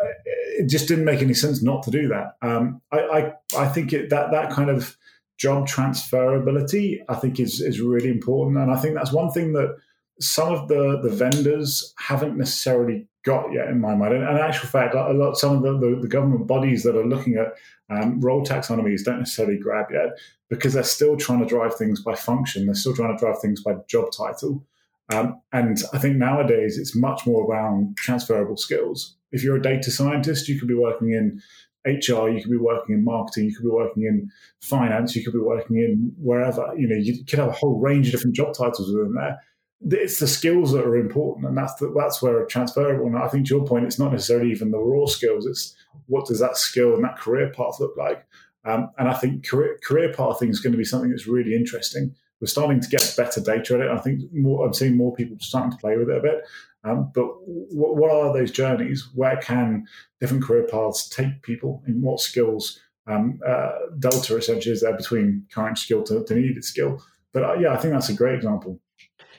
[0.00, 0.12] Uh,
[0.58, 2.36] it just didn't make any sense not to do that.
[2.42, 3.20] Um, I, I
[3.64, 4.96] I think it, that that kind of
[5.38, 9.76] job transferability, I think is is really important, and I think that's one thing that
[10.20, 14.14] some of the the vendors haven't necessarily got yet in my mind.
[14.14, 17.36] And, actual fact, a lot some of the, the, the government bodies that are looking
[17.36, 17.54] at
[17.90, 22.14] um, role taxonomies don't necessarily grab yet because they're still trying to drive things by
[22.14, 22.66] function.
[22.66, 24.64] They're still trying to drive things by job title.
[25.12, 29.16] Um, and I think nowadays it's much more around transferable skills.
[29.30, 31.42] If you're a data scientist, you could be working in
[31.84, 34.30] HR, you could be working in marketing, you could be working in
[34.60, 36.72] finance, you could be working in wherever.
[36.76, 39.40] You know, you could have a whole range of different job titles within there.
[39.90, 43.06] It's the skills that are important, and that's the, that's where transferable.
[43.06, 45.74] And I think to your point, it's not necessarily even the raw skills; it's
[46.06, 48.24] what does that skill and that career path look like.
[48.64, 52.14] Um, and I think career career pathing is going to be something that's really interesting.
[52.40, 53.90] We're starting to get better data at it.
[53.90, 56.42] I think more, I'm seeing more people starting to play with it a bit.
[56.82, 59.08] Um, but what, what, are those journeys?
[59.14, 59.86] Where can
[60.20, 61.84] different career paths take people?
[61.86, 66.64] And what skills um, uh, delta essentially is there between current skill to, to needed
[66.64, 67.00] skill?
[67.32, 68.80] But uh, yeah, I think that's a great example.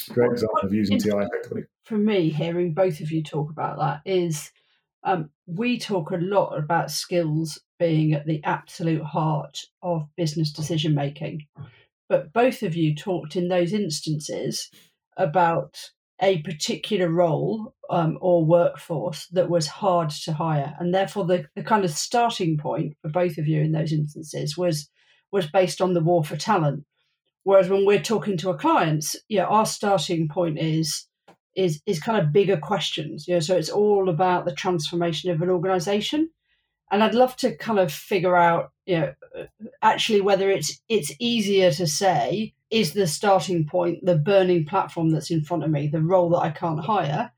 [0.10, 1.63] Great example of using TI effectively.
[1.86, 4.51] For me, hearing both of you talk about that is
[5.03, 10.95] um, we talk a lot about skills being at the absolute heart of business decision
[10.95, 11.45] making.
[12.10, 14.69] But both of you talked in those instances
[15.17, 15.77] about
[16.21, 21.63] a particular role um, or workforce that was hard to hire, and therefore the, the
[21.63, 24.89] kind of starting point for both of you in those instances was
[25.32, 26.86] was based on the war for talent.
[27.43, 31.08] Whereas when we're talking to our clients, yeah, our starting point is
[31.56, 33.27] is is kind of bigger questions.
[33.27, 36.29] You know, so it's all about the transformation of an organization.
[36.91, 39.45] And I'd love to kind of figure out, you know, uh,
[39.82, 45.32] actually whether it's it's easier to say is the starting point the burning platform that's
[45.32, 47.32] in front of me, the role that I can't hire,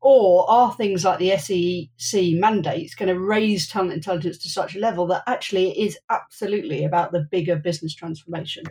[0.00, 4.80] or are things like the SEC mandates going to raise talent intelligence to such a
[4.80, 8.64] level that actually it is absolutely about the bigger business transformation?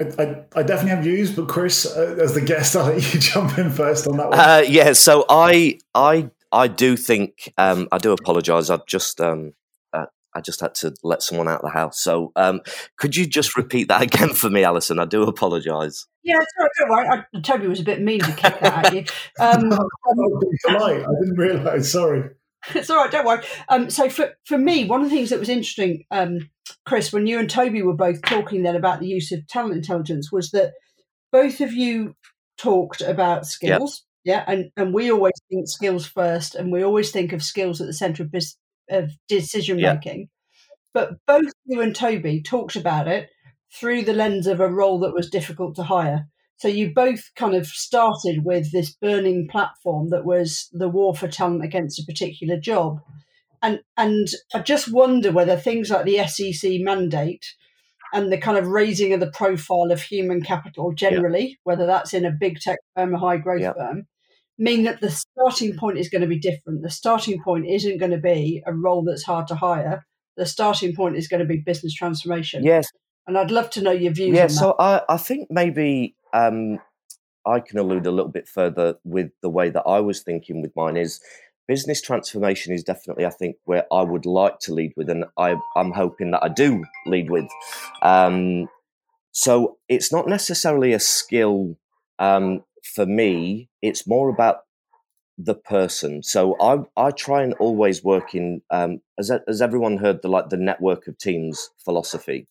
[0.00, 3.58] I, I, definitely have views, but Chris, uh, as the guest, I'll let you jump
[3.58, 4.38] in first on that one.
[4.38, 8.70] Uh, yeah, so I I I do think um, I do apologise.
[8.70, 9.54] I've just um,
[9.92, 10.06] uh,
[10.36, 12.00] I just had to let someone out of the house.
[12.00, 12.60] So um,
[12.96, 15.00] could you just repeat that again for me, Alison?
[15.00, 16.06] I do apologise.
[16.22, 17.08] Yeah, sorry, don't worry.
[17.08, 19.04] I, Toby was a bit mean to kick that at you.
[19.40, 21.90] Um, I didn't realise.
[21.90, 22.30] Sorry.
[22.74, 23.44] it's all right, don't worry.
[23.68, 26.50] Um, so for, for me, one of the things that was interesting, um,
[26.84, 30.32] Chris, when you and Toby were both talking then about the use of talent intelligence,
[30.32, 30.72] was that
[31.32, 32.14] both of you
[32.58, 34.04] talked about skills.
[34.24, 34.34] Yep.
[34.36, 37.86] Yeah, and, and we always think skills first, and we always think of skills at
[37.86, 38.56] the centre of, bis-
[38.90, 40.20] of decision making.
[40.20, 40.28] Yep.
[40.92, 43.30] But both you and Toby talked about it
[43.72, 46.26] through the lens of a role that was difficult to hire.
[46.58, 51.28] So you both kind of started with this burning platform that was the war for
[51.28, 53.00] talent against a particular job.
[53.62, 57.44] And and I just wonder whether things like the SEC mandate
[58.12, 61.54] and the kind of raising of the profile of human capital generally, yeah.
[61.64, 63.74] whether that's in a big tech firm, a high growth yeah.
[63.74, 64.06] firm,
[64.58, 66.82] mean that the starting point is going to be different.
[66.82, 70.04] The starting point isn't going to be a role that's hard to hire.
[70.36, 72.64] The starting point is going to be business transformation.
[72.64, 72.88] Yes.
[73.26, 74.34] And I'd love to know your views.
[74.34, 76.78] Yeah, so I, I think maybe um,
[77.46, 80.74] I can allude a little bit further with the way that I was thinking with
[80.76, 81.20] mine is
[81.66, 85.56] business transformation is definitely, I think, where I would like to lead with, and I,
[85.76, 87.48] am hoping that I do lead with.
[88.02, 88.68] Um,
[89.32, 91.76] so it's not necessarily a skill
[92.18, 94.64] um, for me; it's more about
[95.36, 96.22] the person.
[96.22, 100.48] So I I try and always work in um, as as everyone heard the like
[100.48, 102.48] the network of teams philosophy.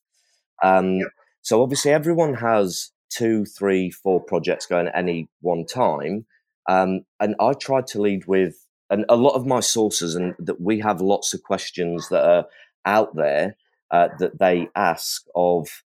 [0.63, 1.09] Um, yep.
[1.41, 6.25] So obviously, everyone has two, three, four projects going at any one time.
[6.67, 10.61] Um, and I tried to lead with, and a lot of my sources, and that
[10.61, 12.45] we have lots of questions that are
[12.85, 13.55] out there
[13.91, 15.83] uh, that they ask of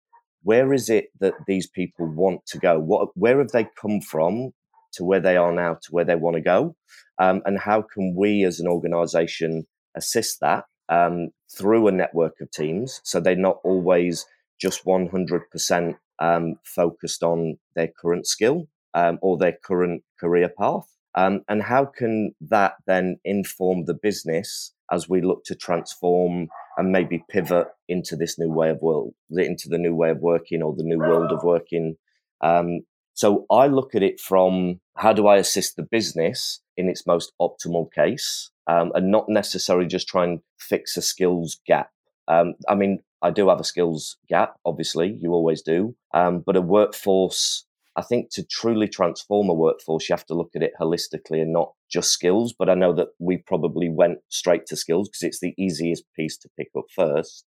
[0.43, 2.80] where is it that these people want to go?
[2.80, 4.54] What, where have they come from
[4.93, 6.75] to where they are now to where they want to go?
[7.17, 12.51] Um, and how can we as an organization assist that um, through a network of
[12.51, 14.25] teams so they're not always
[14.60, 20.88] just 100% um, focused on their current skill um, or their current career path?
[21.15, 26.91] Um, and how can that then inform the business as we look to transform and
[26.91, 30.75] maybe pivot into this new way of world, into the new way of working or
[30.75, 31.95] the new world of working?
[32.41, 32.82] Um,
[33.13, 37.32] so I look at it from how do I assist the business in its most
[37.39, 41.91] optimal case, um, and not necessarily just try and fix a skills gap.
[42.27, 45.95] Um, I mean, I do have a skills gap, obviously, you always do.
[46.13, 50.51] Um, but a workforce, I think to truly transform a workforce, you have to look
[50.55, 52.53] at it holistically and not just skills.
[52.57, 56.38] But I know that we probably went straight to skills because it's the easiest piece
[56.39, 57.45] to pick up first.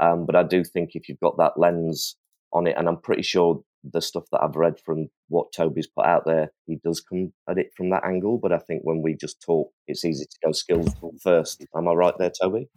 [0.00, 2.16] Um, but I do think if you've got that lens
[2.52, 6.06] on it, and I'm pretty sure the stuff that I've read from what Toby's put
[6.06, 8.38] out there, he does come at it from that angle.
[8.38, 11.64] But I think when we just talk, it's easy to go skills first.
[11.76, 12.68] Am I right there, Toby?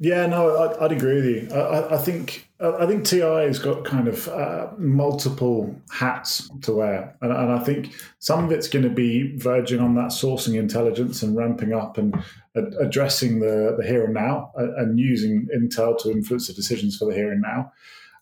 [0.00, 1.48] Yeah, no, I, would agree with you.
[1.52, 7.16] I, I, think I think TI has got kind of uh, multiple hats to wear,
[7.20, 11.24] and, and, I think some of it's going to be verging on that sourcing intelligence
[11.24, 12.14] and ramping up and
[12.54, 17.06] addressing the the here and now and, and using intel to influence the decisions for
[17.06, 17.72] the here and now.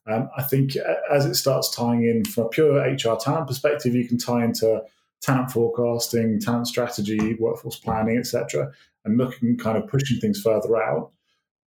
[0.06, 0.76] Um, I think
[1.10, 4.82] as it starts tying in from a pure HR talent perspective, you can tie into
[5.20, 8.72] talent forecasting, talent strategy, workforce planning, etc.,
[9.04, 11.12] and looking kind of pushing things further out.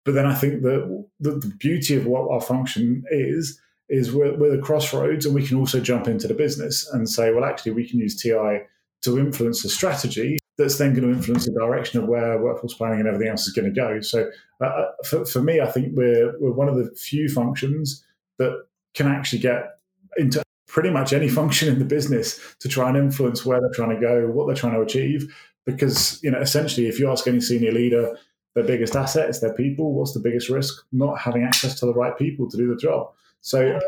[0.05, 3.59] But then I think that the, beauty of what our function is
[3.89, 7.33] is we're, we're the crossroads, and we can also jump into the business and say,
[7.33, 8.59] well, actually, we can use TI
[9.01, 12.99] to influence the strategy that's then going to influence the direction of where workforce planning
[12.99, 14.01] and everything else is going to go.
[14.01, 14.29] So,
[14.61, 18.05] uh, uh, for, for me, I think we're we're one of the few functions
[18.37, 19.79] that can actually get
[20.17, 23.95] into pretty much any function in the business to try and influence where they're trying
[23.95, 25.33] to go, what they're trying to achieve.
[25.65, 28.17] Because you know, essentially, if you ask any senior leader
[28.59, 29.93] their biggest asset is their people.
[29.93, 30.85] What's the biggest risk?
[30.91, 33.11] Not having access to the right people to do the job.
[33.41, 33.79] So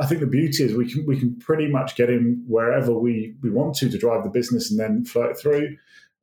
[0.00, 3.34] I think the beauty is we can we can pretty much get in wherever we
[3.42, 5.76] we want to to drive the business and then flow it through.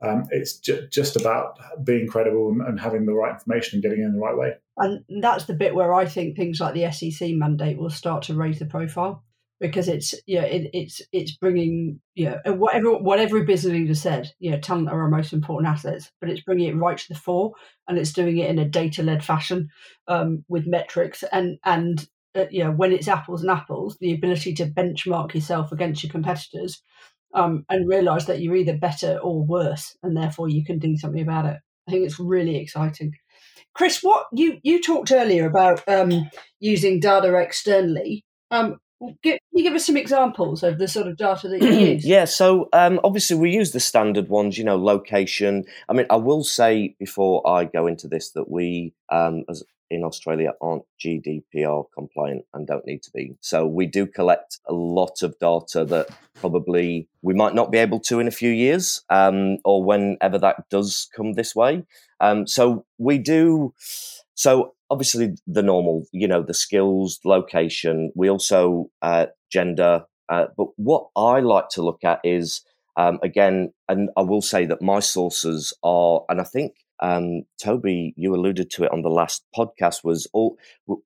[0.04, 4.04] Um, it's ju- just about being credible and, and, having the right information and getting
[4.04, 4.56] in the right way.
[4.78, 8.34] And that's the bit where I think things like the SEC mandate will start to
[8.34, 9.24] raise the profile
[9.62, 14.60] because it's yeah it, it's it's bringing yeah whatever what every business leader said know
[14.60, 17.54] talent are our most important assets but it's bringing it right to the fore
[17.88, 19.70] and it's doing it in a data led fashion
[20.08, 25.34] um, with metrics and and uh, when it's apples and apples the ability to benchmark
[25.34, 26.82] yourself against your competitors
[27.34, 31.22] um, and realize that you're either better or worse and therefore you can do something
[31.22, 31.58] about it.
[31.88, 33.14] I think it's really exciting.
[33.74, 38.78] Chris what you you talked earlier about um, using data externally um,
[39.24, 42.06] can you give us some examples of the sort of data that you use?
[42.06, 45.66] yeah, so um, obviously we use the standard ones, you know, location.
[45.90, 50.04] I mean, I will say before I go into this that we, um, as in
[50.04, 53.36] Australia, aren't GDPR compliant and don't need to be.
[53.42, 58.00] So we do collect a lot of data that probably we might not be able
[58.02, 61.84] to in a few years um, or whenever that does come this way.
[62.20, 63.74] Um, so we do.
[64.34, 68.12] So obviously the normal, you know, the skills, location.
[68.14, 70.04] We also uh, gender.
[70.30, 72.62] Uh, but what I like to look at is
[72.98, 78.14] um, again, and I will say that my sources are, and I think um, Toby,
[78.18, 80.58] you alluded to it on the last podcast, was all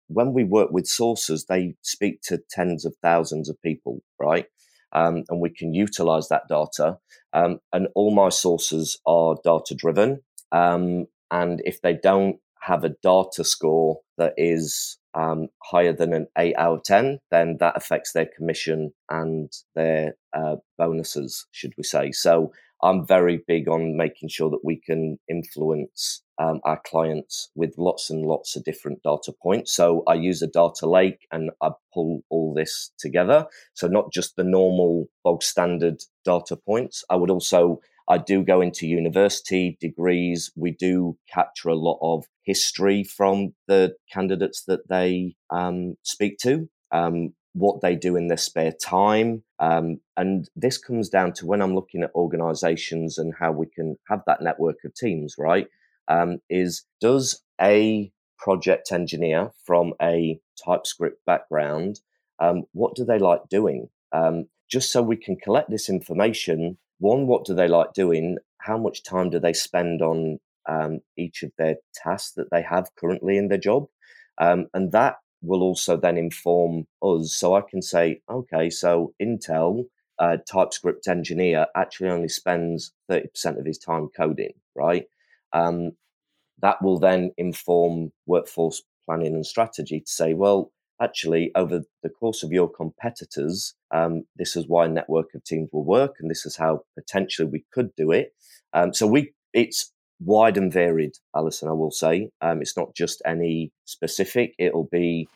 [0.07, 4.45] when we work with sources, they speak to tens of thousands of people, right?
[4.93, 6.97] Um, and we can utilize that data.
[7.33, 10.21] Um, and all my sources are data driven.
[10.51, 16.27] Um, and if they don't have a data score that is um, higher than an
[16.37, 21.83] 8 out of 10, then that affects their commission and their uh, bonuses, should we
[21.83, 22.11] say.
[22.11, 22.51] So
[22.83, 28.09] I'm very big on making sure that we can influence um, our clients with lots
[28.09, 29.73] and lots of different data points.
[29.73, 33.45] So I use a data lake and I pull all this together.
[33.73, 37.03] So not just the normal bog standard data points.
[37.09, 40.51] I would also I do go into university degrees.
[40.55, 46.69] We do capture a lot of history from the candidates that they um, speak to,
[46.91, 49.43] um, what they do in their spare time.
[49.59, 53.97] Um, and this comes down to when I'm looking at organizations and how we can
[54.07, 55.67] have that network of teams, right?
[56.07, 61.99] Um, is does a project engineer from a TypeScript background,
[62.39, 63.89] um, what do they like doing?
[64.11, 66.77] Um, just so we can collect this information.
[66.99, 68.37] One, what do they like doing?
[68.59, 72.89] How much time do they spend on um, each of their tasks that they have
[72.95, 73.87] currently in their job?
[74.37, 77.33] Um, and that will also then inform us.
[77.33, 79.85] So I can say, okay, so Intel
[80.19, 85.05] uh, TypeScript engineer actually only spends 30% of his time coding, right?
[85.53, 85.91] Um,
[86.61, 90.71] that will then inform workforce planning and strategy to say, well,
[91.01, 95.69] actually, over the course of your competitors, um, this is why a network of teams
[95.71, 98.33] will work, and this is how potentially we could do it.
[98.73, 101.69] Um, so we, it's wide and varied, Alison.
[101.69, 104.53] I will say, um, it's not just any specific.
[104.57, 105.27] It'll be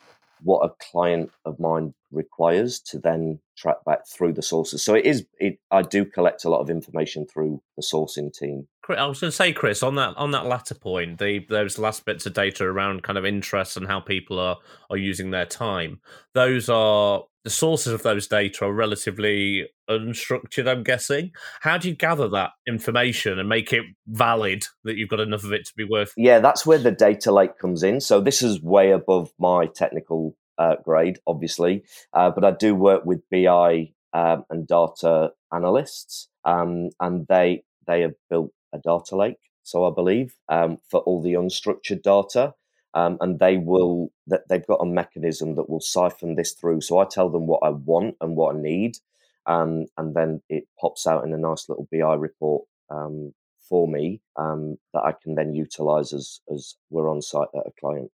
[0.42, 4.82] what a client of mine requires to then track back through the sources.
[4.82, 5.26] So it is.
[5.38, 8.66] It, I do collect a lot of information through the sourcing team.
[8.88, 12.04] I was going to say, Chris, on that on that latter point, the those last
[12.04, 14.56] bits of data around kind of interests and how people are
[14.90, 16.00] are using their time.
[16.34, 20.68] Those are the sources of those data are relatively unstructured.
[20.68, 21.32] I'm guessing.
[21.60, 25.52] How do you gather that information and make it valid that you've got enough of
[25.52, 26.12] it to be worth?
[26.16, 28.00] Yeah, that's where the data lake comes in.
[28.00, 31.82] So this is way above my technical uh, grade, obviously,
[32.12, 38.02] uh, but I do work with BI um, and data analysts, um, and they they
[38.02, 39.38] have built a data lake.
[39.62, 42.54] So I believe um, for all the unstructured data,
[42.94, 46.80] um, and they will that they've got a mechanism that will siphon this through.
[46.80, 48.98] So I tell them what I want and what I need,
[49.46, 53.32] um, and then it pops out in a nice little BI report um,
[53.68, 57.72] for me um, that I can then utilize as as we're on site at a
[57.80, 58.10] client.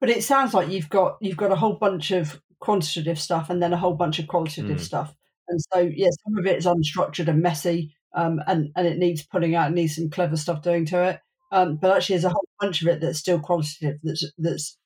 [0.00, 3.62] But it sounds like you've got you've got a whole bunch of quantitative stuff and
[3.62, 4.80] then a whole bunch of qualitative mm.
[4.80, 5.14] stuff.
[5.48, 9.22] And so, yeah, some of it is unstructured and messy, um, and and it needs
[9.22, 11.20] pulling out, needs some clever stuff doing to it.
[11.54, 13.98] Um, but actually, there's a whole bunch of it that's still qualitative.
[14.02, 14.76] That's that's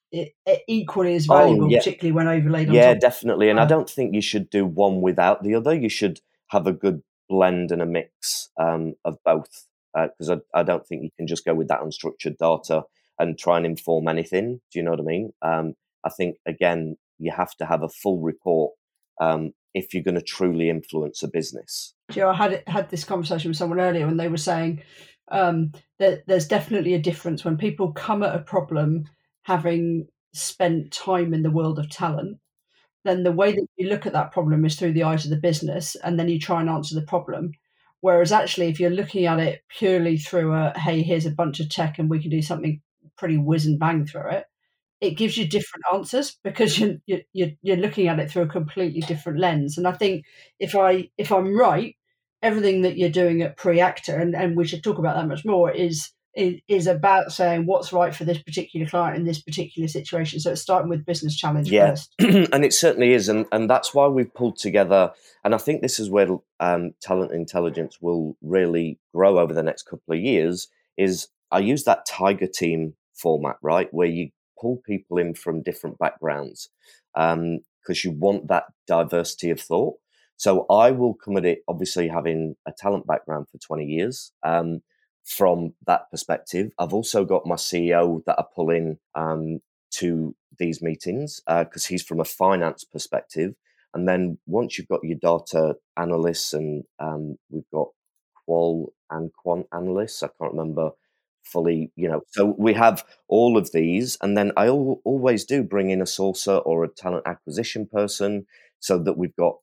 [0.68, 1.78] equally as oh, valuable, oh, yeah.
[1.78, 2.68] particularly when overlaid.
[2.68, 2.74] On.
[2.74, 3.48] Yeah, definitely.
[3.48, 5.74] And uh, I don't think you should do one without the other.
[5.74, 10.60] You should have a good blend and a mix um, of both, because uh, I,
[10.60, 12.84] I don't think you can just go with that unstructured data
[13.18, 14.60] and try and inform anything.
[14.70, 15.32] Do you know what I mean?
[15.40, 18.72] Um, I think again, you have to have a full report
[19.20, 21.94] um, if you're going to truly influence a business.
[22.10, 24.82] Joe, I had had this conversation with someone earlier, and they were saying
[25.30, 29.04] um, that there's definitely a difference when people come at a problem
[29.42, 32.38] having spent time in the world of talent.
[33.04, 35.36] Then the way that you look at that problem is through the eyes of the
[35.36, 37.52] business, and then you try and answer the problem.
[38.00, 41.68] Whereas actually, if you're looking at it purely through a hey, here's a bunch of
[41.70, 42.80] tech, and we can do something
[43.16, 44.46] pretty whiz and bang through it,
[45.00, 46.96] it gives you different answers because you're,
[47.32, 49.78] you're you're looking at it through a completely different lens.
[49.78, 50.24] And I think
[50.60, 51.96] if I if I'm right,
[52.43, 55.70] everything that you're doing at Preactor, and, and we should talk about that much more,
[55.70, 60.39] is, is about saying what's right for this particular client in this particular situation.
[60.39, 61.91] So it's starting with business challenge yeah.
[61.91, 62.14] first.
[62.18, 65.12] and it certainly is, and and that's why we've pulled together.
[65.45, 66.28] And I think this is where
[66.61, 70.68] um, talent intelligence will really grow over the next couple of years.
[70.97, 74.30] Is I use that tiger team format, right, where you
[74.61, 76.70] pull people in from different backgrounds
[77.14, 77.61] because um,
[78.05, 79.97] you want that diversity of thought.
[80.39, 84.32] So I will come at it, obviously, having a talent background for 20 years.
[84.43, 84.82] Um,
[85.24, 89.61] from that perspective, I've also got my CEO that I pull in um,
[89.97, 93.55] to these meetings because uh, he's from a finance perspective.
[93.95, 97.89] And then once you've got your data analysts and um, we've got
[98.47, 100.93] qual and quant analysts, I can't remember
[101.43, 102.22] fully, you know.
[102.28, 106.05] So we have all of these, and then I al- always do bring in a
[106.05, 108.47] sourcer or a talent acquisition person,
[108.80, 109.57] so that we've got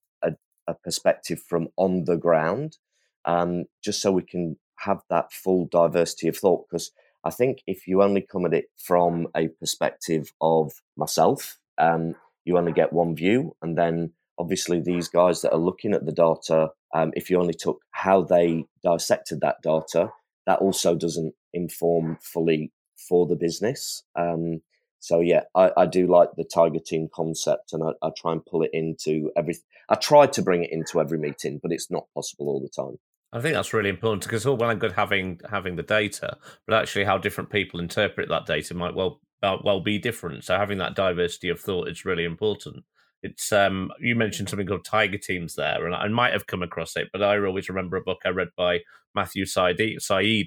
[0.68, 2.78] a, perspective from on the ground,
[3.26, 6.66] um, just so we can have that full diversity of thought.
[6.70, 6.91] Because
[7.24, 12.57] I think if you only come at it from a perspective of myself, um, you
[12.57, 16.70] only get one view, and then obviously these guys that are looking at the data,
[16.93, 20.11] um, if you only took how they dissected that data,
[20.45, 24.03] that also doesn't inform fully for the business.
[24.16, 24.61] Um,
[25.06, 28.43] so yeah, I, I, do like the Tiger Team concept, and I, I, try and
[28.43, 29.56] pull it into every.
[29.88, 32.97] I try to bring it into every meeting, but it's not possible all the time.
[33.32, 36.82] I think that's really important because all well and good having having the data, but
[36.82, 40.43] actually how different people interpret that data might well well be different.
[40.43, 42.84] So having that diversity of thought is really important.
[43.24, 46.95] It's um, you mentioned something called Tiger Teams there, and I might have come across
[46.95, 48.82] it, but I always remember a book I read by
[49.16, 49.80] Matthew Syed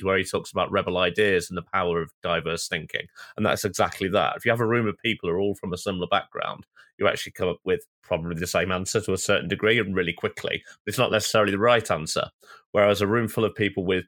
[0.03, 3.07] where he talks about rebel ideas and the power of diverse thinking,
[3.37, 4.37] and that's exactly that.
[4.37, 6.67] If you have a room of people who are all from a similar background,
[6.99, 10.13] you actually come up with probably the same answer to a certain degree and really
[10.13, 10.63] quickly.
[10.87, 12.25] It's not necessarily the right answer.
[12.73, 14.05] Whereas a room full of people with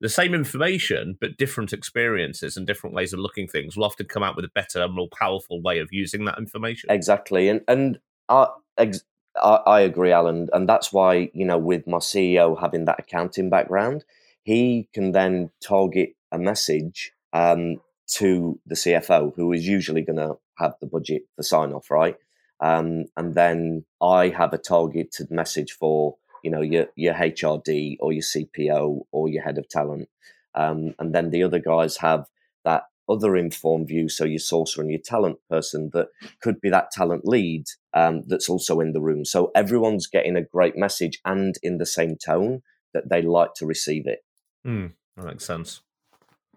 [0.00, 4.22] the same information, but different experiences and different ways of looking things will often come
[4.22, 6.90] out with a better, and more powerful way of using that information.
[6.90, 9.04] Exactly, and and I, ex-
[9.36, 13.50] I, I agree, Alan, and that's why you know with my CEO having that accounting
[13.50, 14.04] background,
[14.42, 17.80] he can then target a message um,
[18.14, 22.16] to the CFO, who is usually going to have the budget for sign off, right?
[22.60, 28.12] Um, and then I have a targeted message for you know your your HRD or
[28.12, 30.08] your CPO or your head of talent,
[30.54, 32.26] um, and then the other guys have
[32.64, 34.08] that other informed view.
[34.08, 36.08] So your sourcer and your talent person that
[36.40, 37.64] could be that talent lead
[37.94, 39.24] um, that's also in the room.
[39.24, 42.62] So everyone's getting a great message and in the same tone
[42.92, 44.20] that they like to receive it.
[44.66, 45.80] Mm, that makes sense.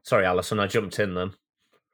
[0.03, 1.33] Sorry, Alison, I jumped in then.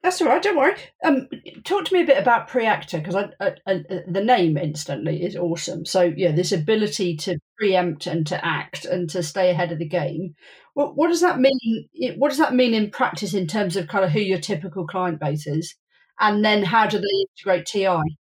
[0.03, 0.41] That's all right.
[0.41, 0.75] Don't worry.
[1.03, 1.27] Um,
[1.63, 5.85] talk to me a bit about Preactor because the name instantly is awesome.
[5.85, 9.87] So yeah, this ability to preempt and to act and to stay ahead of the
[9.87, 10.35] game.
[10.75, 11.89] What, what does that mean?
[12.17, 15.19] What does that mean in practice in terms of kind of who your typical client
[15.19, 15.75] base is,
[16.19, 18.17] and then how do they integrate TI?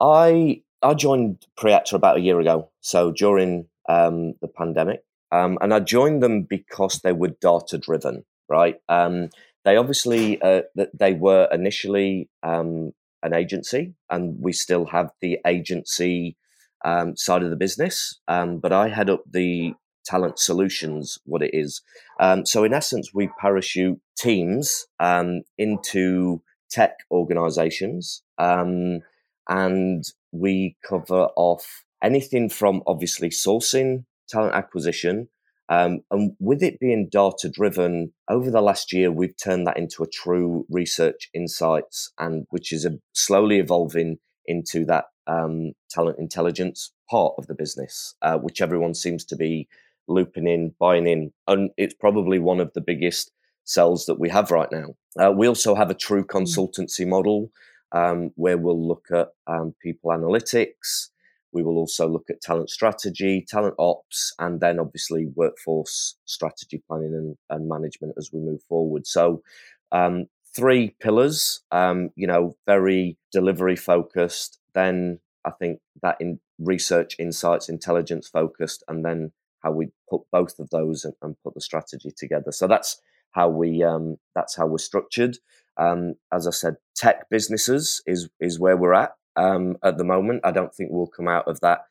[0.00, 5.02] I I joined Preactor about a year ago, so during um, the pandemic,
[5.32, 8.76] um, and I joined them because they were data driven, right?
[8.88, 9.30] Um,
[9.66, 10.62] they obviously uh,
[10.94, 12.92] they were initially um,
[13.24, 16.36] an agency, and we still have the agency
[16.84, 18.18] um, side of the business.
[18.28, 21.82] Um, but I head up the talent solutions, what it is.
[22.20, 29.00] Um, so in essence, we parachute teams um, into tech organizations, um,
[29.48, 35.28] and we cover off anything from obviously sourcing, talent acquisition,
[35.68, 40.02] um, and with it being data driven, over the last year, we've turned that into
[40.02, 46.92] a true research insights, and which is a, slowly evolving into that um, talent intelligence
[47.10, 49.68] part of the business, uh, which everyone seems to be
[50.08, 51.32] looping in, buying in.
[51.48, 53.32] And it's probably one of the biggest
[53.64, 54.94] sells that we have right now.
[55.18, 56.36] Uh, we also have a true hmm.
[56.36, 57.50] consultancy model
[57.92, 61.08] um, where we'll look at um, people analytics,
[61.56, 67.14] we will also look at talent strategy, talent ops, and then obviously workforce strategy planning
[67.14, 69.06] and, and management as we move forward.
[69.06, 69.42] So,
[69.90, 74.58] um, three pillars, um, you know, very delivery focused.
[74.74, 79.32] Then I think that in research, insights, intelligence focused, and then
[79.62, 82.52] how we put both of those and, and put the strategy together.
[82.52, 83.00] So that's
[83.30, 85.38] how we um, that's how we're structured.
[85.78, 90.40] Um, as I said, tech businesses is is where we're at um, at the moment.
[90.44, 91.86] I don't think we'll come out of that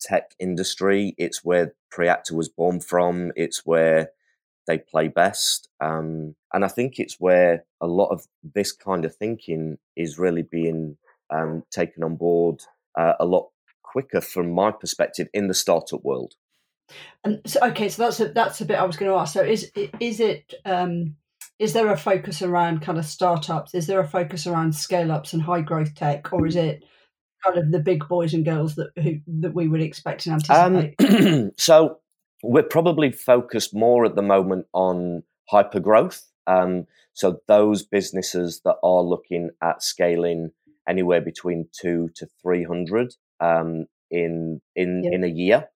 [0.00, 1.14] tech industry.
[1.18, 3.32] It's where Preactor was born from.
[3.36, 4.10] It's where
[4.66, 5.68] they play best.
[5.80, 10.42] Um, and I think it's where a lot of this kind of thinking is really
[10.42, 10.96] being
[11.30, 12.62] um, taken on board
[12.96, 13.48] uh, a lot
[13.82, 16.34] quicker from my perspective in the startup world.
[17.24, 19.34] And so, okay, so that's a, that's a bit I was going to ask.
[19.34, 19.70] So, is
[20.00, 21.16] is it um,
[21.60, 23.74] is there a focus around kind of startups?
[23.74, 26.82] Is there a focus around scale ups and high growth tech, or is it
[27.44, 30.94] kind of the big boys and girls that who, that we would expect and anticipate?
[31.28, 31.98] Um, so
[32.42, 36.26] we're probably focused more at the moment on hyper growth.
[36.46, 40.52] Um, so those businesses that are looking at scaling
[40.88, 45.10] anywhere between two to three hundred um, in in yeah.
[45.12, 45.68] in a year.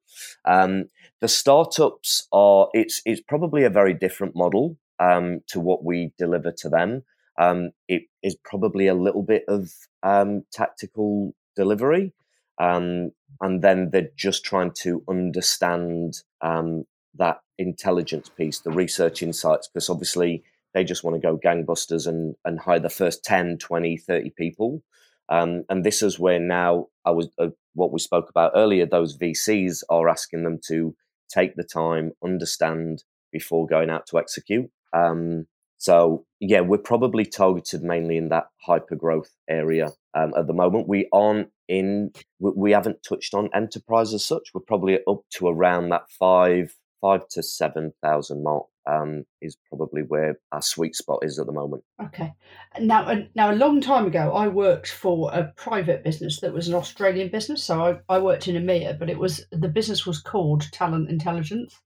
[0.46, 0.86] Um,
[1.20, 6.52] the startups are it's it's probably a very different model um, to what we deliver
[6.58, 7.02] to them.
[7.38, 9.70] Um, it is probably a little bit of
[10.02, 12.12] um, tactical delivery.
[12.58, 16.84] Um, and then they're just trying to understand um,
[17.16, 22.34] that intelligence piece, the research insights, because obviously they just want to go gangbusters and,
[22.44, 24.82] and hire the first 10, 20, 30 people.
[25.28, 28.86] Um, and this is where now I was uh, what we spoke about earlier.
[28.86, 30.94] Those VCs are asking them to
[31.28, 34.70] take the time, understand before going out to execute.
[34.94, 35.46] Um,
[35.78, 40.88] so yeah, we're probably targeted mainly in that hyper growth area um, at the moment.
[40.88, 44.50] We aren't in, we haven't touched on enterprise as such.
[44.54, 48.66] We're probably up to around that five, five to seven thousand mark.
[48.86, 51.82] Um, is probably where our sweet spot is at the moment.
[52.02, 52.34] Okay,
[52.78, 56.74] now now a long time ago, I worked for a private business that was an
[56.74, 57.64] Australian business.
[57.64, 61.80] So I, I worked in EMEA, but it was the business was called Talent Intelligence.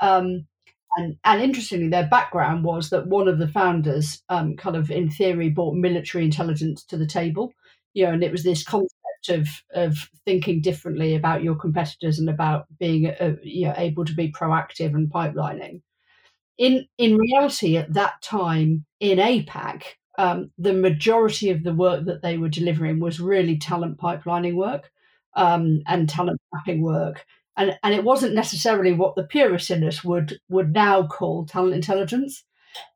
[0.00, 0.48] Um,
[0.96, 5.10] and, and interestingly, their background was that one of the founders, um, kind of in
[5.10, 7.52] theory, brought military intelligence to the table.
[7.94, 8.92] You know, and it was this concept
[9.28, 14.14] of of thinking differently about your competitors and about being uh, you know able to
[14.14, 15.82] be proactive and pipelining.
[16.58, 19.82] In in reality, at that time in APAC,
[20.18, 24.90] um, the majority of the work that they were delivering was really talent pipelining work
[25.34, 27.26] um, and talent mapping work
[27.56, 31.74] and and it wasn't necessarily what the purists in us would would now call talent
[31.74, 32.44] intelligence.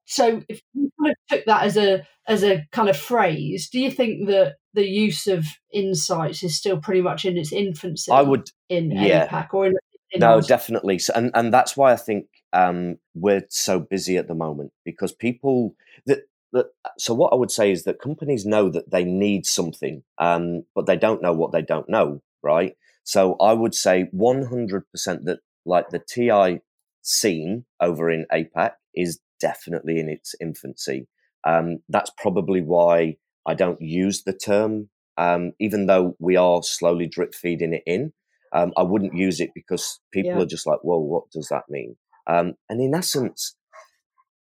[0.04, 3.80] So if you kind of took that as a as a kind of phrase, do
[3.80, 8.12] you think that the use of insights is still pretty much in its infancy?
[8.12, 9.26] I would, in yeah.
[9.26, 9.74] APAC or in,
[10.12, 10.98] in no, definitely.
[10.98, 15.12] So, and and that's why I think um, we're so busy at the moment because
[15.12, 15.74] people
[16.06, 16.20] that.
[16.52, 16.66] That,
[16.98, 20.86] so what I would say is that companies know that they need something, um, but
[20.86, 22.76] they don't know what they don't know, right?
[23.04, 26.60] So I would say 100% that like the TI
[27.02, 31.08] scene over in APAC is definitely in its infancy.
[31.44, 37.06] Um, that's probably why I don't use the term, um, even though we are slowly
[37.06, 38.12] drip feeding it in.
[38.52, 40.42] Um, I wouldn't use it because people Yeah.
[40.42, 41.96] are just like, "Whoa, what does that mean?"
[42.26, 43.56] Um, and in essence,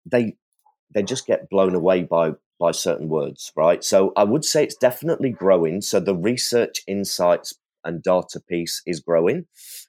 [0.05, 0.35] they
[0.93, 3.83] they just get blown away by by certain words, right?
[3.83, 5.81] So I would say it's definitely growing.
[5.81, 7.53] So the research, insights,
[7.87, 9.45] and data piece is growing.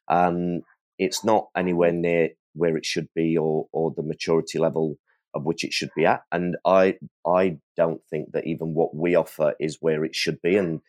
[0.09, 0.63] Um,
[0.99, 4.97] it's not anywhere near where it should be or or the maturity level
[5.35, 6.23] of which it should be at.
[6.33, 6.97] And I
[7.27, 10.57] I don't think that even what we offer is where it should be.
[10.57, 10.81] And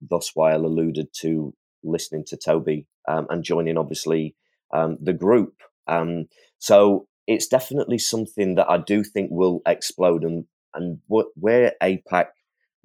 [0.00, 4.34] thus why I alluded to listening to Toby um, and joining obviously
[4.72, 5.54] um, the group.
[5.86, 6.26] Um,
[6.58, 10.24] so it's definitely something that I do think will explode.
[10.24, 12.26] And and what where APAC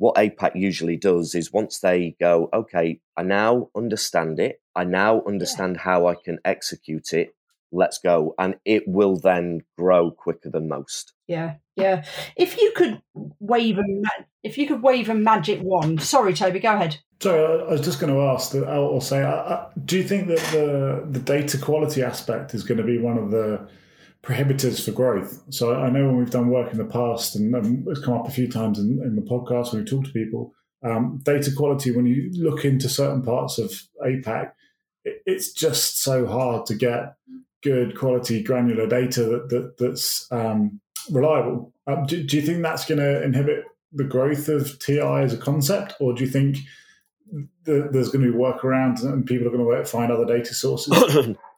[0.02, 4.60] what APAC usually does is once they go, okay, I now understand it.
[4.76, 7.36] I now understand how I can execute it.
[7.72, 11.14] Let's go, and it will then grow quicker than most.
[11.28, 12.04] Yeah, yeah.
[12.36, 13.00] If you could
[13.40, 16.02] wave a ma- if you could wave a magic wand.
[16.02, 16.98] Sorry, Toby, go ahead.
[17.20, 20.30] Sorry, I was just going to ask that, or say, uh, uh, do you think
[20.30, 23.68] that the the data quality aspect is going to be one of the
[24.24, 25.42] prohibitors for growth?
[25.50, 28.28] So I know when we've done work in the past, and um, it's come up
[28.28, 30.54] a few times in, in the podcast when we talk to people,
[30.84, 31.92] um, data quality.
[31.92, 33.72] When you look into certain parts of
[34.06, 34.52] APAC,
[35.04, 37.16] it, it's just so hard to get
[37.64, 41.74] good quality granular data that, that that's um, reliable.
[41.88, 45.38] Um, do, do you think that's going to inhibit the growth of TI as a
[45.38, 46.58] concept, or do you think
[47.64, 51.36] there's going to be workarounds and people are going to find other data sources?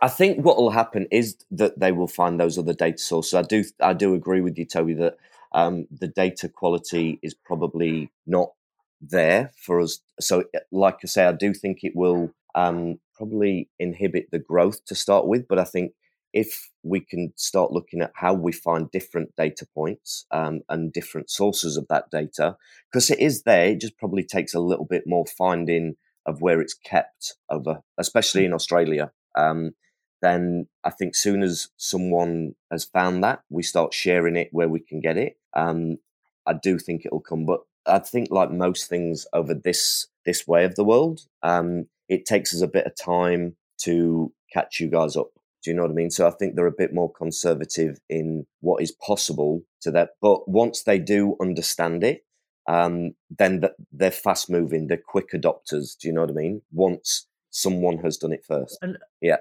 [0.00, 3.34] I think what will happen is that they will find those other data sources.
[3.34, 5.18] I do, I do agree with you, Toby, that
[5.52, 8.52] um, the data quality is probably not
[9.00, 10.00] there for us.
[10.20, 14.94] So, like I say, I do think it will um, probably inhibit the growth to
[14.94, 15.46] start with.
[15.48, 15.92] But I think
[16.32, 21.30] if we can start looking at how we find different data points um, and different
[21.30, 22.56] sources of that data,
[22.90, 26.60] because it is there, it just probably takes a little bit more finding of where
[26.60, 29.12] it's kept over, especially in Australia.
[29.36, 29.74] Um,
[30.22, 34.80] then I think soon as someone has found that, we start sharing it where we
[34.80, 35.36] can get it.
[35.54, 35.98] Um,
[36.46, 40.64] I do think it'll come, but I think like most things over this this way
[40.64, 45.16] of the world, um, it takes us a bit of time to catch you guys
[45.16, 45.28] up.
[45.62, 46.10] Do you know what I mean?
[46.10, 50.10] So I think they're a bit more conservative in what is possible to that.
[50.20, 52.24] But once they do understand it,
[52.66, 54.86] um, then th- they're fast moving.
[54.86, 55.96] They're quick adopters.
[55.98, 56.62] Do you know what I mean?
[56.72, 58.76] Once someone has done it first.
[58.82, 59.38] And yeah.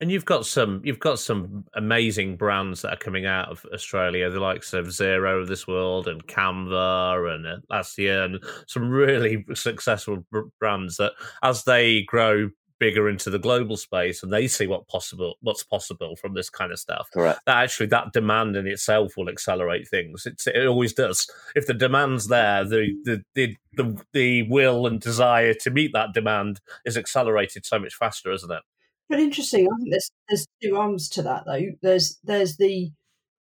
[0.00, 4.30] And you've got some you've got some amazing brands that are coming out of Australia,
[4.30, 9.44] the likes of Xero of this world and Canva and uh, Atlassian, and some really
[9.52, 10.24] successful
[10.58, 12.48] brands that as they grow
[12.80, 16.72] bigger into the global space and they see what possible what's possible from this kind
[16.72, 17.38] of stuff Correct.
[17.46, 21.74] that actually that demand in itself will accelerate things it's, it always does if the
[21.74, 26.96] demand's there the, the the the the will and desire to meet that demand is
[26.96, 28.62] accelerated so much faster isn't it
[29.08, 29.66] But interesting.
[29.66, 31.66] I think there's there's two arms to that though.
[31.82, 32.92] There's there's the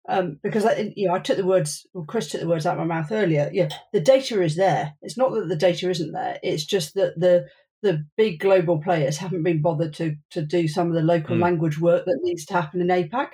[0.08, 2.78] um, because I, you know I took the words, well, Chris took the words out
[2.78, 3.50] of my mouth earlier.
[3.52, 4.94] Yeah, the data is there.
[5.02, 6.38] It's not that the data isn't there.
[6.42, 7.48] It's just that the
[7.82, 11.42] the big global players haven't been bothered to to do some of the local Mm.
[11.42, 13.28] language work that needs to happen in APAC.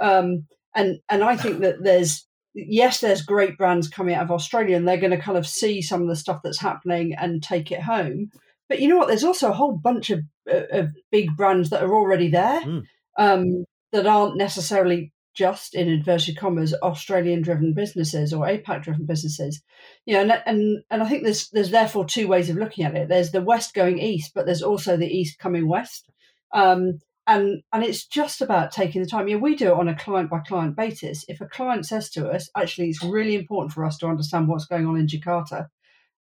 [0.00, 4.76] Um, and and I think that there's yes, there's great brands coming out of Australia,
[4.76, 7.70] and they're going to kind of see some of the stuff that's happening and take
[7.72, 8.30] it home.
[8.68, 9.08] But you know what?
[9.08, 12.82] There's also a whole bunch of, of big brands that are already there Mm.
[13.18, 19.62] um, that aren't necessarily just in inverted commas Australian driven businesses or APAC driven businesses.
[20.06, 22.94] You know, and, and and I think there's there's therefore two ways of looking at
[22.94, 23.08] it.
[23.08, 26.08] There's the west going east, but there's also the east coming west.
[26.52, 29.28] Um, and and it's just about taking the time.
[29.28, 31.24] Yeah, we do it on a client by client basis.
[31.28, 34.66] If a client says to us, actually, it's really important for us to understand what's
[34.66, 35.68] going on in Jakarta,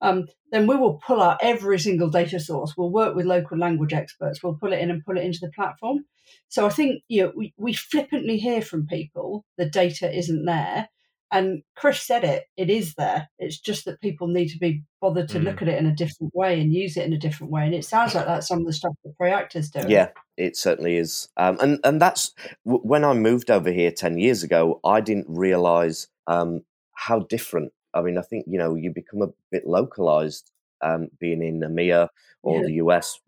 [0.04, 2.76] um, then we will pull out every single data source.
[2.78, 4.44] We'll work with local language experts.
[4.44, 6.06] We'll pull it in and pull it into the platform.
[6.50, 10.90] So I think you know we, we flippantly hear from people the data isn't there,
[11.34, 13.28] And Chris said it, it is there.
[13.40, 15.46] It's just that people need to be bothered to mm.
[15.46, 17.66] look at it in a different way and use it in a different way.
[17.66, 19.90] And it sounds like that's some of the stuff that Preactor's doing.
[19.90, 21.30] Yeah, it certainly is.
[21.36, 22.34] Um, and, and that's
[22.66, 26.62] when I moved over here 10 years ago, I didn't realize um,
[26.94, 27.74] how different.
[27.94, 32.10] I mean, I think, you know, you become a bit localized um, being in EMEA
[32.42, 32.66] or yeah.
[32.66, 33.20] the US,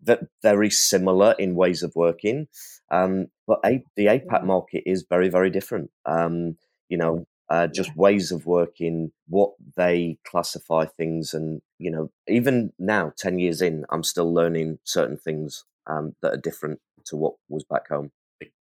[0.42, 2.48] very similar in ways of working.
[2.90, 5.90] Um, but a- the APAC market is very, very different.
[6.04, 6.58] Um,
[6.88, 7.94] you know, uh, just yeah.
[7.96, 13.84] ways of working, what they classify things, and you know, even now, ten years in,
[13.90, 18.10] I'm still learning certain things um, that are different to what was back home.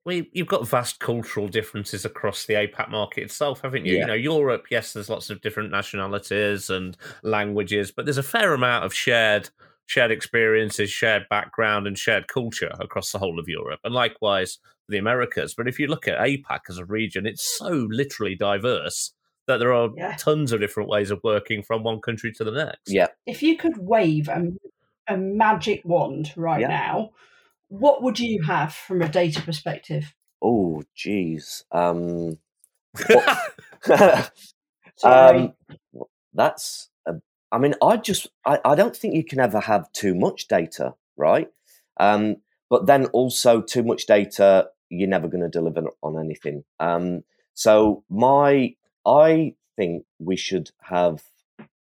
[0.04, 3.94] Well, you've got vast cultural differences across the APAC market itself, haven't you?
[3.94, 4.00] Yeah.
[4.00, 8.54] You know, Europe, yes, there's lots of different nationalities and languages, but there's a fair
[8.54, 9.50] amount of shared
[9.86, 13.80] shared experiences, shared background, and shared culture across the whole of Europe.
[13.84, 14.58] And likewise,
[14.88, 15.54] the Americas.
[15.54, 19.12] But if you look at APAC as a region, it's so literally diverse
[19.46, 20.16] that there are yeah.
[20.16, 22.88] tons of different ways of working from one country to the next.
[22.88, 23.08] Yeah.
[23.26, 24.52] If you could wave a,
[25.06, 26.68] a magic wand right yeah.
[26.68, 27.10] now,
[27.78, 30.14] what would you have from a data perspective?
[30.42, 31.64] Oh, geez.
[31.72, 32.38] Um,
[35.02, 35.54] um,
[36.32, 36.90] that's.
[37.06, 37.14] A,
[37.50, 38.28] I mean, I just.
[38.44, 41.48] I, I don't think you can ever have too much data, right?
[41.98, 42.36] Um,
[42.70, 46.64] but then also too much data you're never going to deliver on anything.
[46.80, 48.74] Um, so my,
[49.06, 51.22] I think we should have.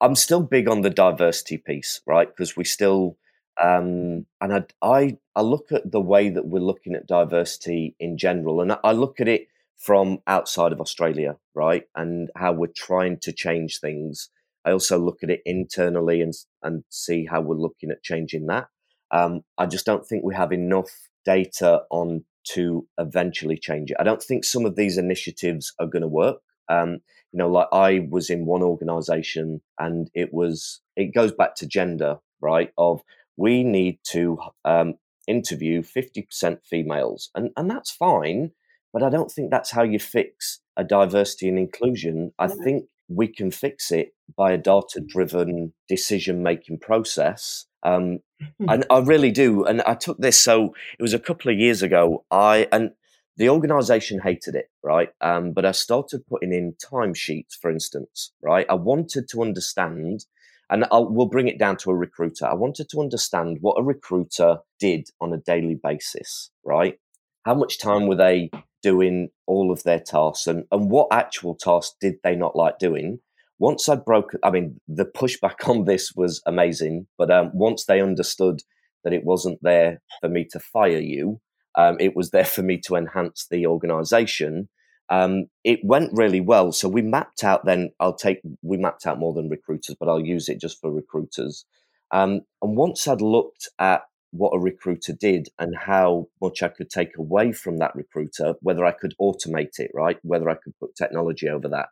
[0.01, 2.29] I'm still big on the diversity piece, right?
[2.29, 3.19] Because we still,
[3.63, 8.17] um, and I, I, I look at the way that we're looking at diversity in
[8.19, 13.19] general, and I look at it from outside of Australia, right, and how we're trying
[13.21, 14.31] to change things.
[14.65, 18.69] I also look at it internally and and see how we're looking at changing that.
[19.11, 20.91] Um, I just don't think we have enough
[21.25, 23.97] data on to eventually change it.
[24.01, 26.39] I don't think some of these initiatives are going to work.
[26.69, 27.01] Um,
[27.33, 31.67] you know, like I was in one organization and it was, it goes back to
[31.67, 32.73] gender, right?
[32.79, 33.03] Of
[33.41, 34.95] we need to um,
[35.27, 38.53] interview 50% females and, and that's fine.
[38.93, 42.33] But I don't think that's how you fix a diversity and inclusion.
[42.39, 48.21] I think we can fix it by a data driven decision making process um,
[48.69, 49.65] and I really do.
[49.65, 50.41] And I took this.
[50.41, 52.25] So it was a couple of years ago.
[52.31, 52.93] I and
[53.37, 55.11] the organization hated it, right?
[55.21, 58.67] Um, but I started putting in timesheets, for instance, right?
[58.69, 60.27] I wanted to understand,
[60.71, 62.47] and I'll, we'll bring it down to a recruiter.
[62.47, 66.99] I wanted to understand what a recruiter did on a daily basis, right?
[67.45, 68.51] How much time were they
[68.83, 73.21] doing all of their tasks, and and what actual tasks did they not like doing?
[73.61, 77.07] once I broke, I mean, the pushback on this was amazing.
[77.17, 78.63] But um, once they understood
[79.05, 81.41] that it wasn't there for me to fire you,
[81.77, 84.69] um, it was there for me to enhance the organization.
[85.11, 86.73] Um, it went really well.
[86.73, 87.65] So we mapped out.
[87.65, 90.91] Then I'll take we mapped out more than recruiters, but I'll use it just for
[90.91, 91.65] recruiters.
[92.13, 94.03] Um, and once I'd looked at
[94.33, 98.85] what a recruiter did and how much I could take away from that recruiter, whether
[98.85, 100.19] I could automate it, right?
[100.23, 101.89] Whether I could put technology over that,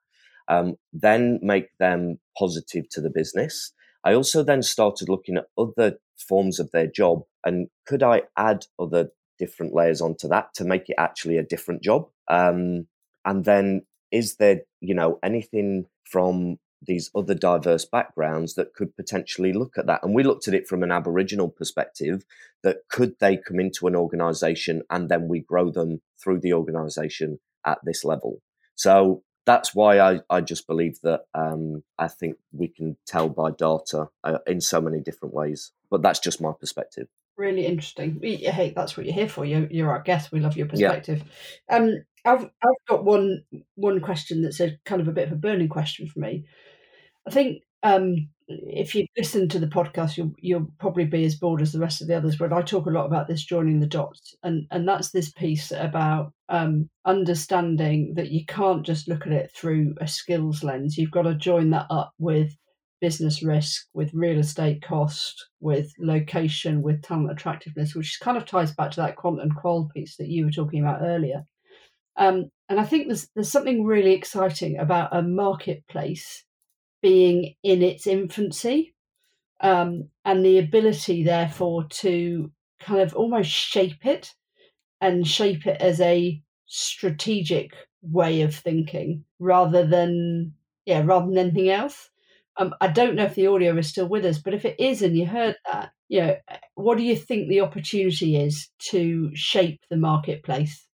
[0.47, 3.73] um, then make them positive to the business.
[4.05, 8.67] I also then started looking at other forms of their job and could I add
[8.79, 12.09] other different layers onto that to make it actually a different job?
[12.29, 12.87] Um,
[13.29, 19.53] and then is there, you know, anything from these other diverse backgrounds that could potentially
[19.53, 20.03] look at that?
[20.03, 22.25] And we looked at it from an Aboriginal perspective
[22.63, 27.39] that could they come into an organization and then we grow them through the organization
[27.67, 28.41] at this level?
[28.77, 33.51] So that's why I, I just believe that um, I think we can tell by
[33.51, 35.73] data uh, in so many different ways.
[35.91, 37.09] But that's just my perspective.
[37.39, 38.19] Really interesting.
[38.21, 39.45] Hey, that's what you're here for.
[39.45, 40.33] You're, you're our guest.
[40.33, 41.23] We love your perspective.
[41.71, 41.77] Yeah.
[41.77, 43.45] Um, I've I've got one
[43.77, 46.45] one question that's a kind of a bit of a burning question for me.
[47.29, 51.63] I think um, if you listen to the podcast, you'll you'll probably be as bored
[51.63, 52.35] as the rest of the others.
[52.35, 55.71] But I talk a lot about this joining the dots, and and that's this piece
[55.71, 60.99] about um, understanding that you can't just look at it through a skills lens.
[60.99, 62.53] You've got to join that up with
[63.01, 68.73] business risk, with real estate cost, with location, with talent attractiveness, which kind of ties
[68.73, 71.45] back to that quant and qual piece that you were talking about earlier.
[72.17, 76.45] Um, and I think there's there's something really exciting about a marketplace
[77.01, 78.95] being in its infancy
[79.61, 84.35] um, and the ability, therefore, to kind of almost shape it
[85.01, 87.73] and shape it as a strategic
[88.03, 90.53] way of thinking rather than
[90.85, 92.11] yeah rather than anything else
[92.59, 95.03] um, i don't know if the audio is still with us but if it is
[95.03, 96.37] and you heard that you know
[96.75, 100.87] what do you think the opportunity is to shape the marketplace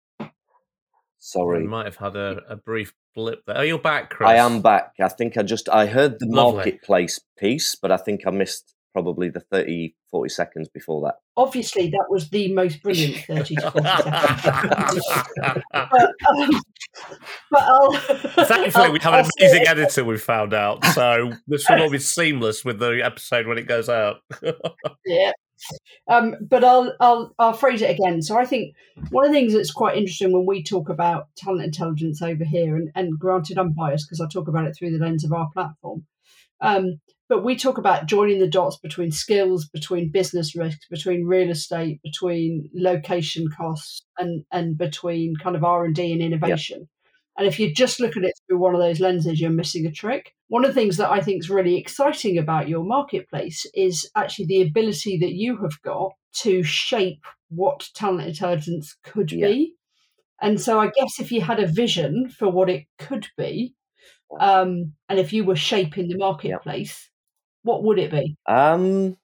[1.18, 3.56] sorry we might have had a, a brief blip there.
[3.56, 4.28] Are you're back, Chris?
[4.28, 4.94] I am back.
[5.00, 6.56] I think I just I heard the Lovely.
[6.56, 11.16] marketplace piece, but I think I missed probably the 30, 40 seconds before that.
[11.36, 13.88] Obviously, that was the most brilliant 30 to 40
[14.40, 15.04] seconds.
[15.42, 16.50] but, um,
[17.50, 17.92] but I'll,
[18.46, 21.98] Thankfully, we have an amazing it- editor we've found out, so this will all be
[21.98, 24.20] seamless with the episode when it goes out.
[25.06, 25.32] Yeah.
[26.08, 28.20] Um, but I'll I'll I'll phrase it again.
[28.20, 28.74] So I think
[29.10, 32.76] one of the things that's quite interesting when we talk about talent intelligence over here,
[32.76, 35.48] and, and granted I'm biased because I talk about it through the lens of our
[35.54, 36.04] platform.
[36.60, 41.50] Um, but we talk about joining the dots between skills, between business risks, between real
[41.50, 46.88] estate, between location costs, and and between kind of R and D and innovation.
[47.36, 49.90] And if you just look at it through one of those lenses, you're missing a
[49.90, 50.32] trick.
[50.48, 54.46] One of the things that I think is really exciting about your marketplace is actually
[54.46, 56.12] the ability that you have got
[56.42, 59.48] to shape what talent intelligence could Yeah.
[59.48, 59.74] be.
[60.40, 63.74] And so I guess if you had a vision for what it could be,
[64.38, 67.10] um, and if you were shaping the marketplace,
[67.64, 68.36] what would it be?
[68.46, 69.16] Um,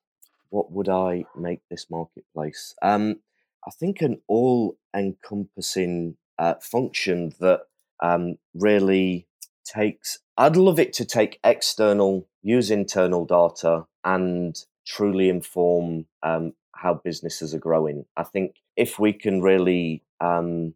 [0.48, 2.74] what would I make this marketplace?
[2.82, 3.20] Um,
[3.66, 7.60] I think an all-encompassing uh, function that
[8.02, 9.26] um, really
[9.64, 10.18] takes.
[10.36, 17.54] I'd love it to take external, use internal data, and truly inform um, how businesses
[17.54, 18.06] are growing.
[18.16, 20.74] I think if we can really um,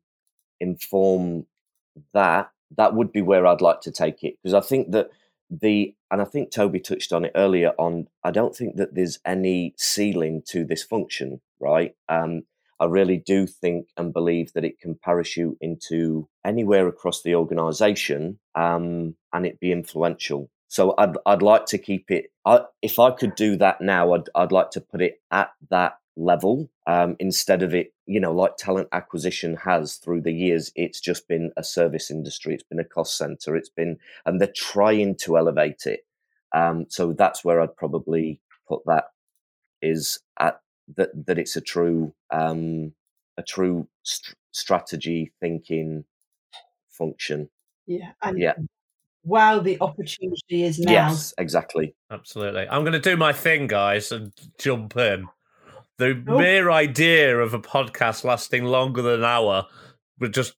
[0.60, 1.46] inform
[2.12, 5.10] that, that would be where I'd like to take it because I think that
[5.50, 9.18] the and I think Toby touched on it earlier on I don't think that there's
[9.24, 11.94] any ceiling to this function right?
[12.08, 12.42] Um
[12.80, 18.38] I really do think and believe that it can parachute into anywhere across the organization
[18.54, 20.50] um and it be influential.
[20.68, 24.28] So I'd I'd like to keep it I, if I could do that now I'd
[24.34, 28.56] I'd like to put it at that level um, instead of it, you know, like
[28.56, 30.70] talent acquisition has through the years.
[30.76, 32.54] It's just been a service industry.
[32.54, 33.56] It's been a cost center.
[33.56, 36.06] It's been, and they're trying to elevate it.
[36.52, 39.06] Um, so that's where I'd probably put that
[39.82, 40.60] is at
[40.96, 42.92] that that it's a true um,
[43.36, 46.04] a true st- strategy thinking
[46.88, 47.48] function.
[47.86, 48.12] Yeah.
[48.22, 48.54] And Yeah.
[49.24, 50.92] wow, the opportunity is now.
[50.92, 51.94] Yes, exactly.
[52.10, 52.68] Absolutely.
[52.68, 55.26] I'm going to do my thing, guys, and jump in.
[55.98, 56.38] The Oh.
[56.38, 59.66] mere idea of a podcast lasting longer than an hour
[60.18, 60.54] would just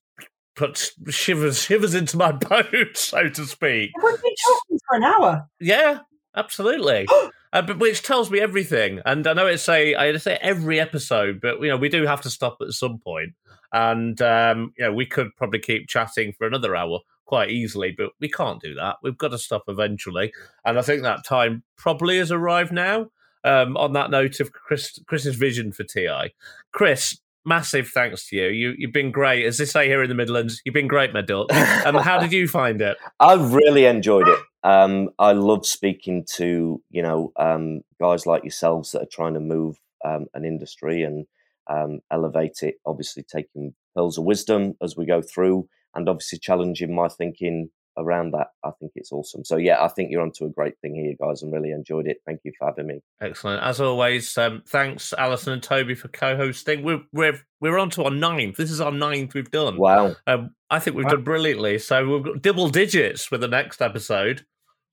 [0.55, 3.91] put shivers shivers into my bones, so to speak.
[4.03, 5.47] We've been talking for an hour.
[5.59, 5.99] Yeah,
[6.35, 7.07] absolutely.
[7.53, 8.99] uh, but which tells me everything.
[9.05, 12.21] And I know it's a I say every episode, but you know we do have
[12.21, 13.33] to stop at some point.
[13.73, 18.09] And um, you know we could probably keep chatting for another hour quite easily, but
[18.21, 18.95] we can't do that.
[19.03, 20.31] We've got to stop eventually.
[20.65, 23.07] And I think that time probably has arrived now.
[23.43, 26.33] Um, on that note of Chris, Chris's vision for TI,
[26.73, 28.47] Chris, massive thanks to you.
[28.47, 30.61] You you've been great, as they say here in the Midlands.
[30.65, 31.51] You've been great, my duck.
[31.85, 32.97] Um, how did you find it?
[33.19, 34.39] I've really enjoyed it.
[34.63, 39.39] Um, I love speaking to you know um, guys like yourselves that are trying to
[39.39, 41.25] move um, an industry and
[41.69, 42.75] um, elevate it.
[42.85, 48.31] Obviously, taking pearls of wisdom as we go through, and obviously challenging my thinking around
[48.31, 48.47] that.
[48.63, 49.43] I think it's awesome.
[49.43, 52.17] So yeah, I think you're onto a great thing here, guys, and really enjoyed it.
[52.25, 53.01] Thank you for having me.
[53.21, 53.63] Excellent.
[53.63, 56.83] As always, um, thanks, Alison and Toby, for co-hosting.
[56.83, 58.57] We're we're we're on to our ninth.
[58.57, 59.77] This is our ninth we've done.
[59.77, 60.15] Wow.
[60.25, 61.11] Um, I think we've Wow.
[61.11, 61.79] done brilliantly.
[61.79, 64.45] So we've got double digits with the next episode.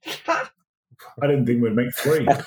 [0.27, 2.27] I didn't think we'd make three.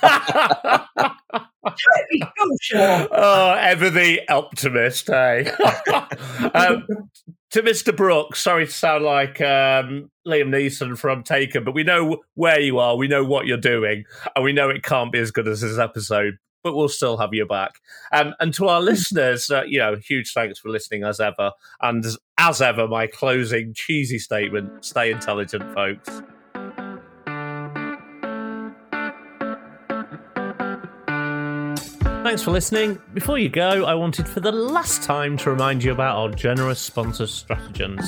[1.67, 5.49] Totally oh, ever the optimist, hey.
[6.53, 6.87] um,
[7.51, 7.95] to Mr.
[7.95, 12.79] Brooks, sorry to sound like um, Liam Neeson from Taken, but we know where you
[12.79, 14.03] are, we know what you're doing,
[14.35, 16.37] and we know it can't be as good as this episode.
[16.63, 17.75] But we'll still have you back.
[18.11, 21.51] Um, and to our listeners, uh, you know, huge thanks for listening as ever.
[21.81, 26.21] And as, as ever, my closing cheesy statement: stay intelligent, folks.
[32.27, 32.99] Thanks for listening.
[33.13, 36.77] Before you go, I wanted for the last time to remind you about our generous
[36.77, 38.03] sponsor, Stratigens.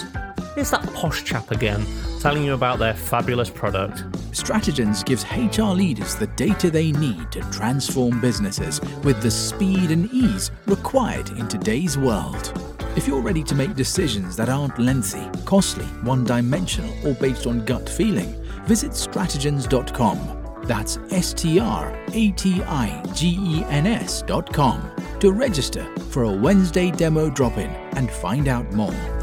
[0.55, 1.85] Here's that posh chap again,
[2.19, 4.03] telling you about their fabulous product.
[4.31, 10.11] Stratigens gives HR leaders the data they need to transform businesses with the speed and
[10.11, 12.51] ease required in today's world.
[12.97, 17.63] If you're ready to make decisions that aren't lengthy, costly, one dimensional, or based on
[17.63, 20.38] gut feeling, visit stratigens.com.
[20.69, 26.31] That's S T R A T I G E N S.com to register for a
[26.31, 29.18] Wednesday demo drop in and find out more.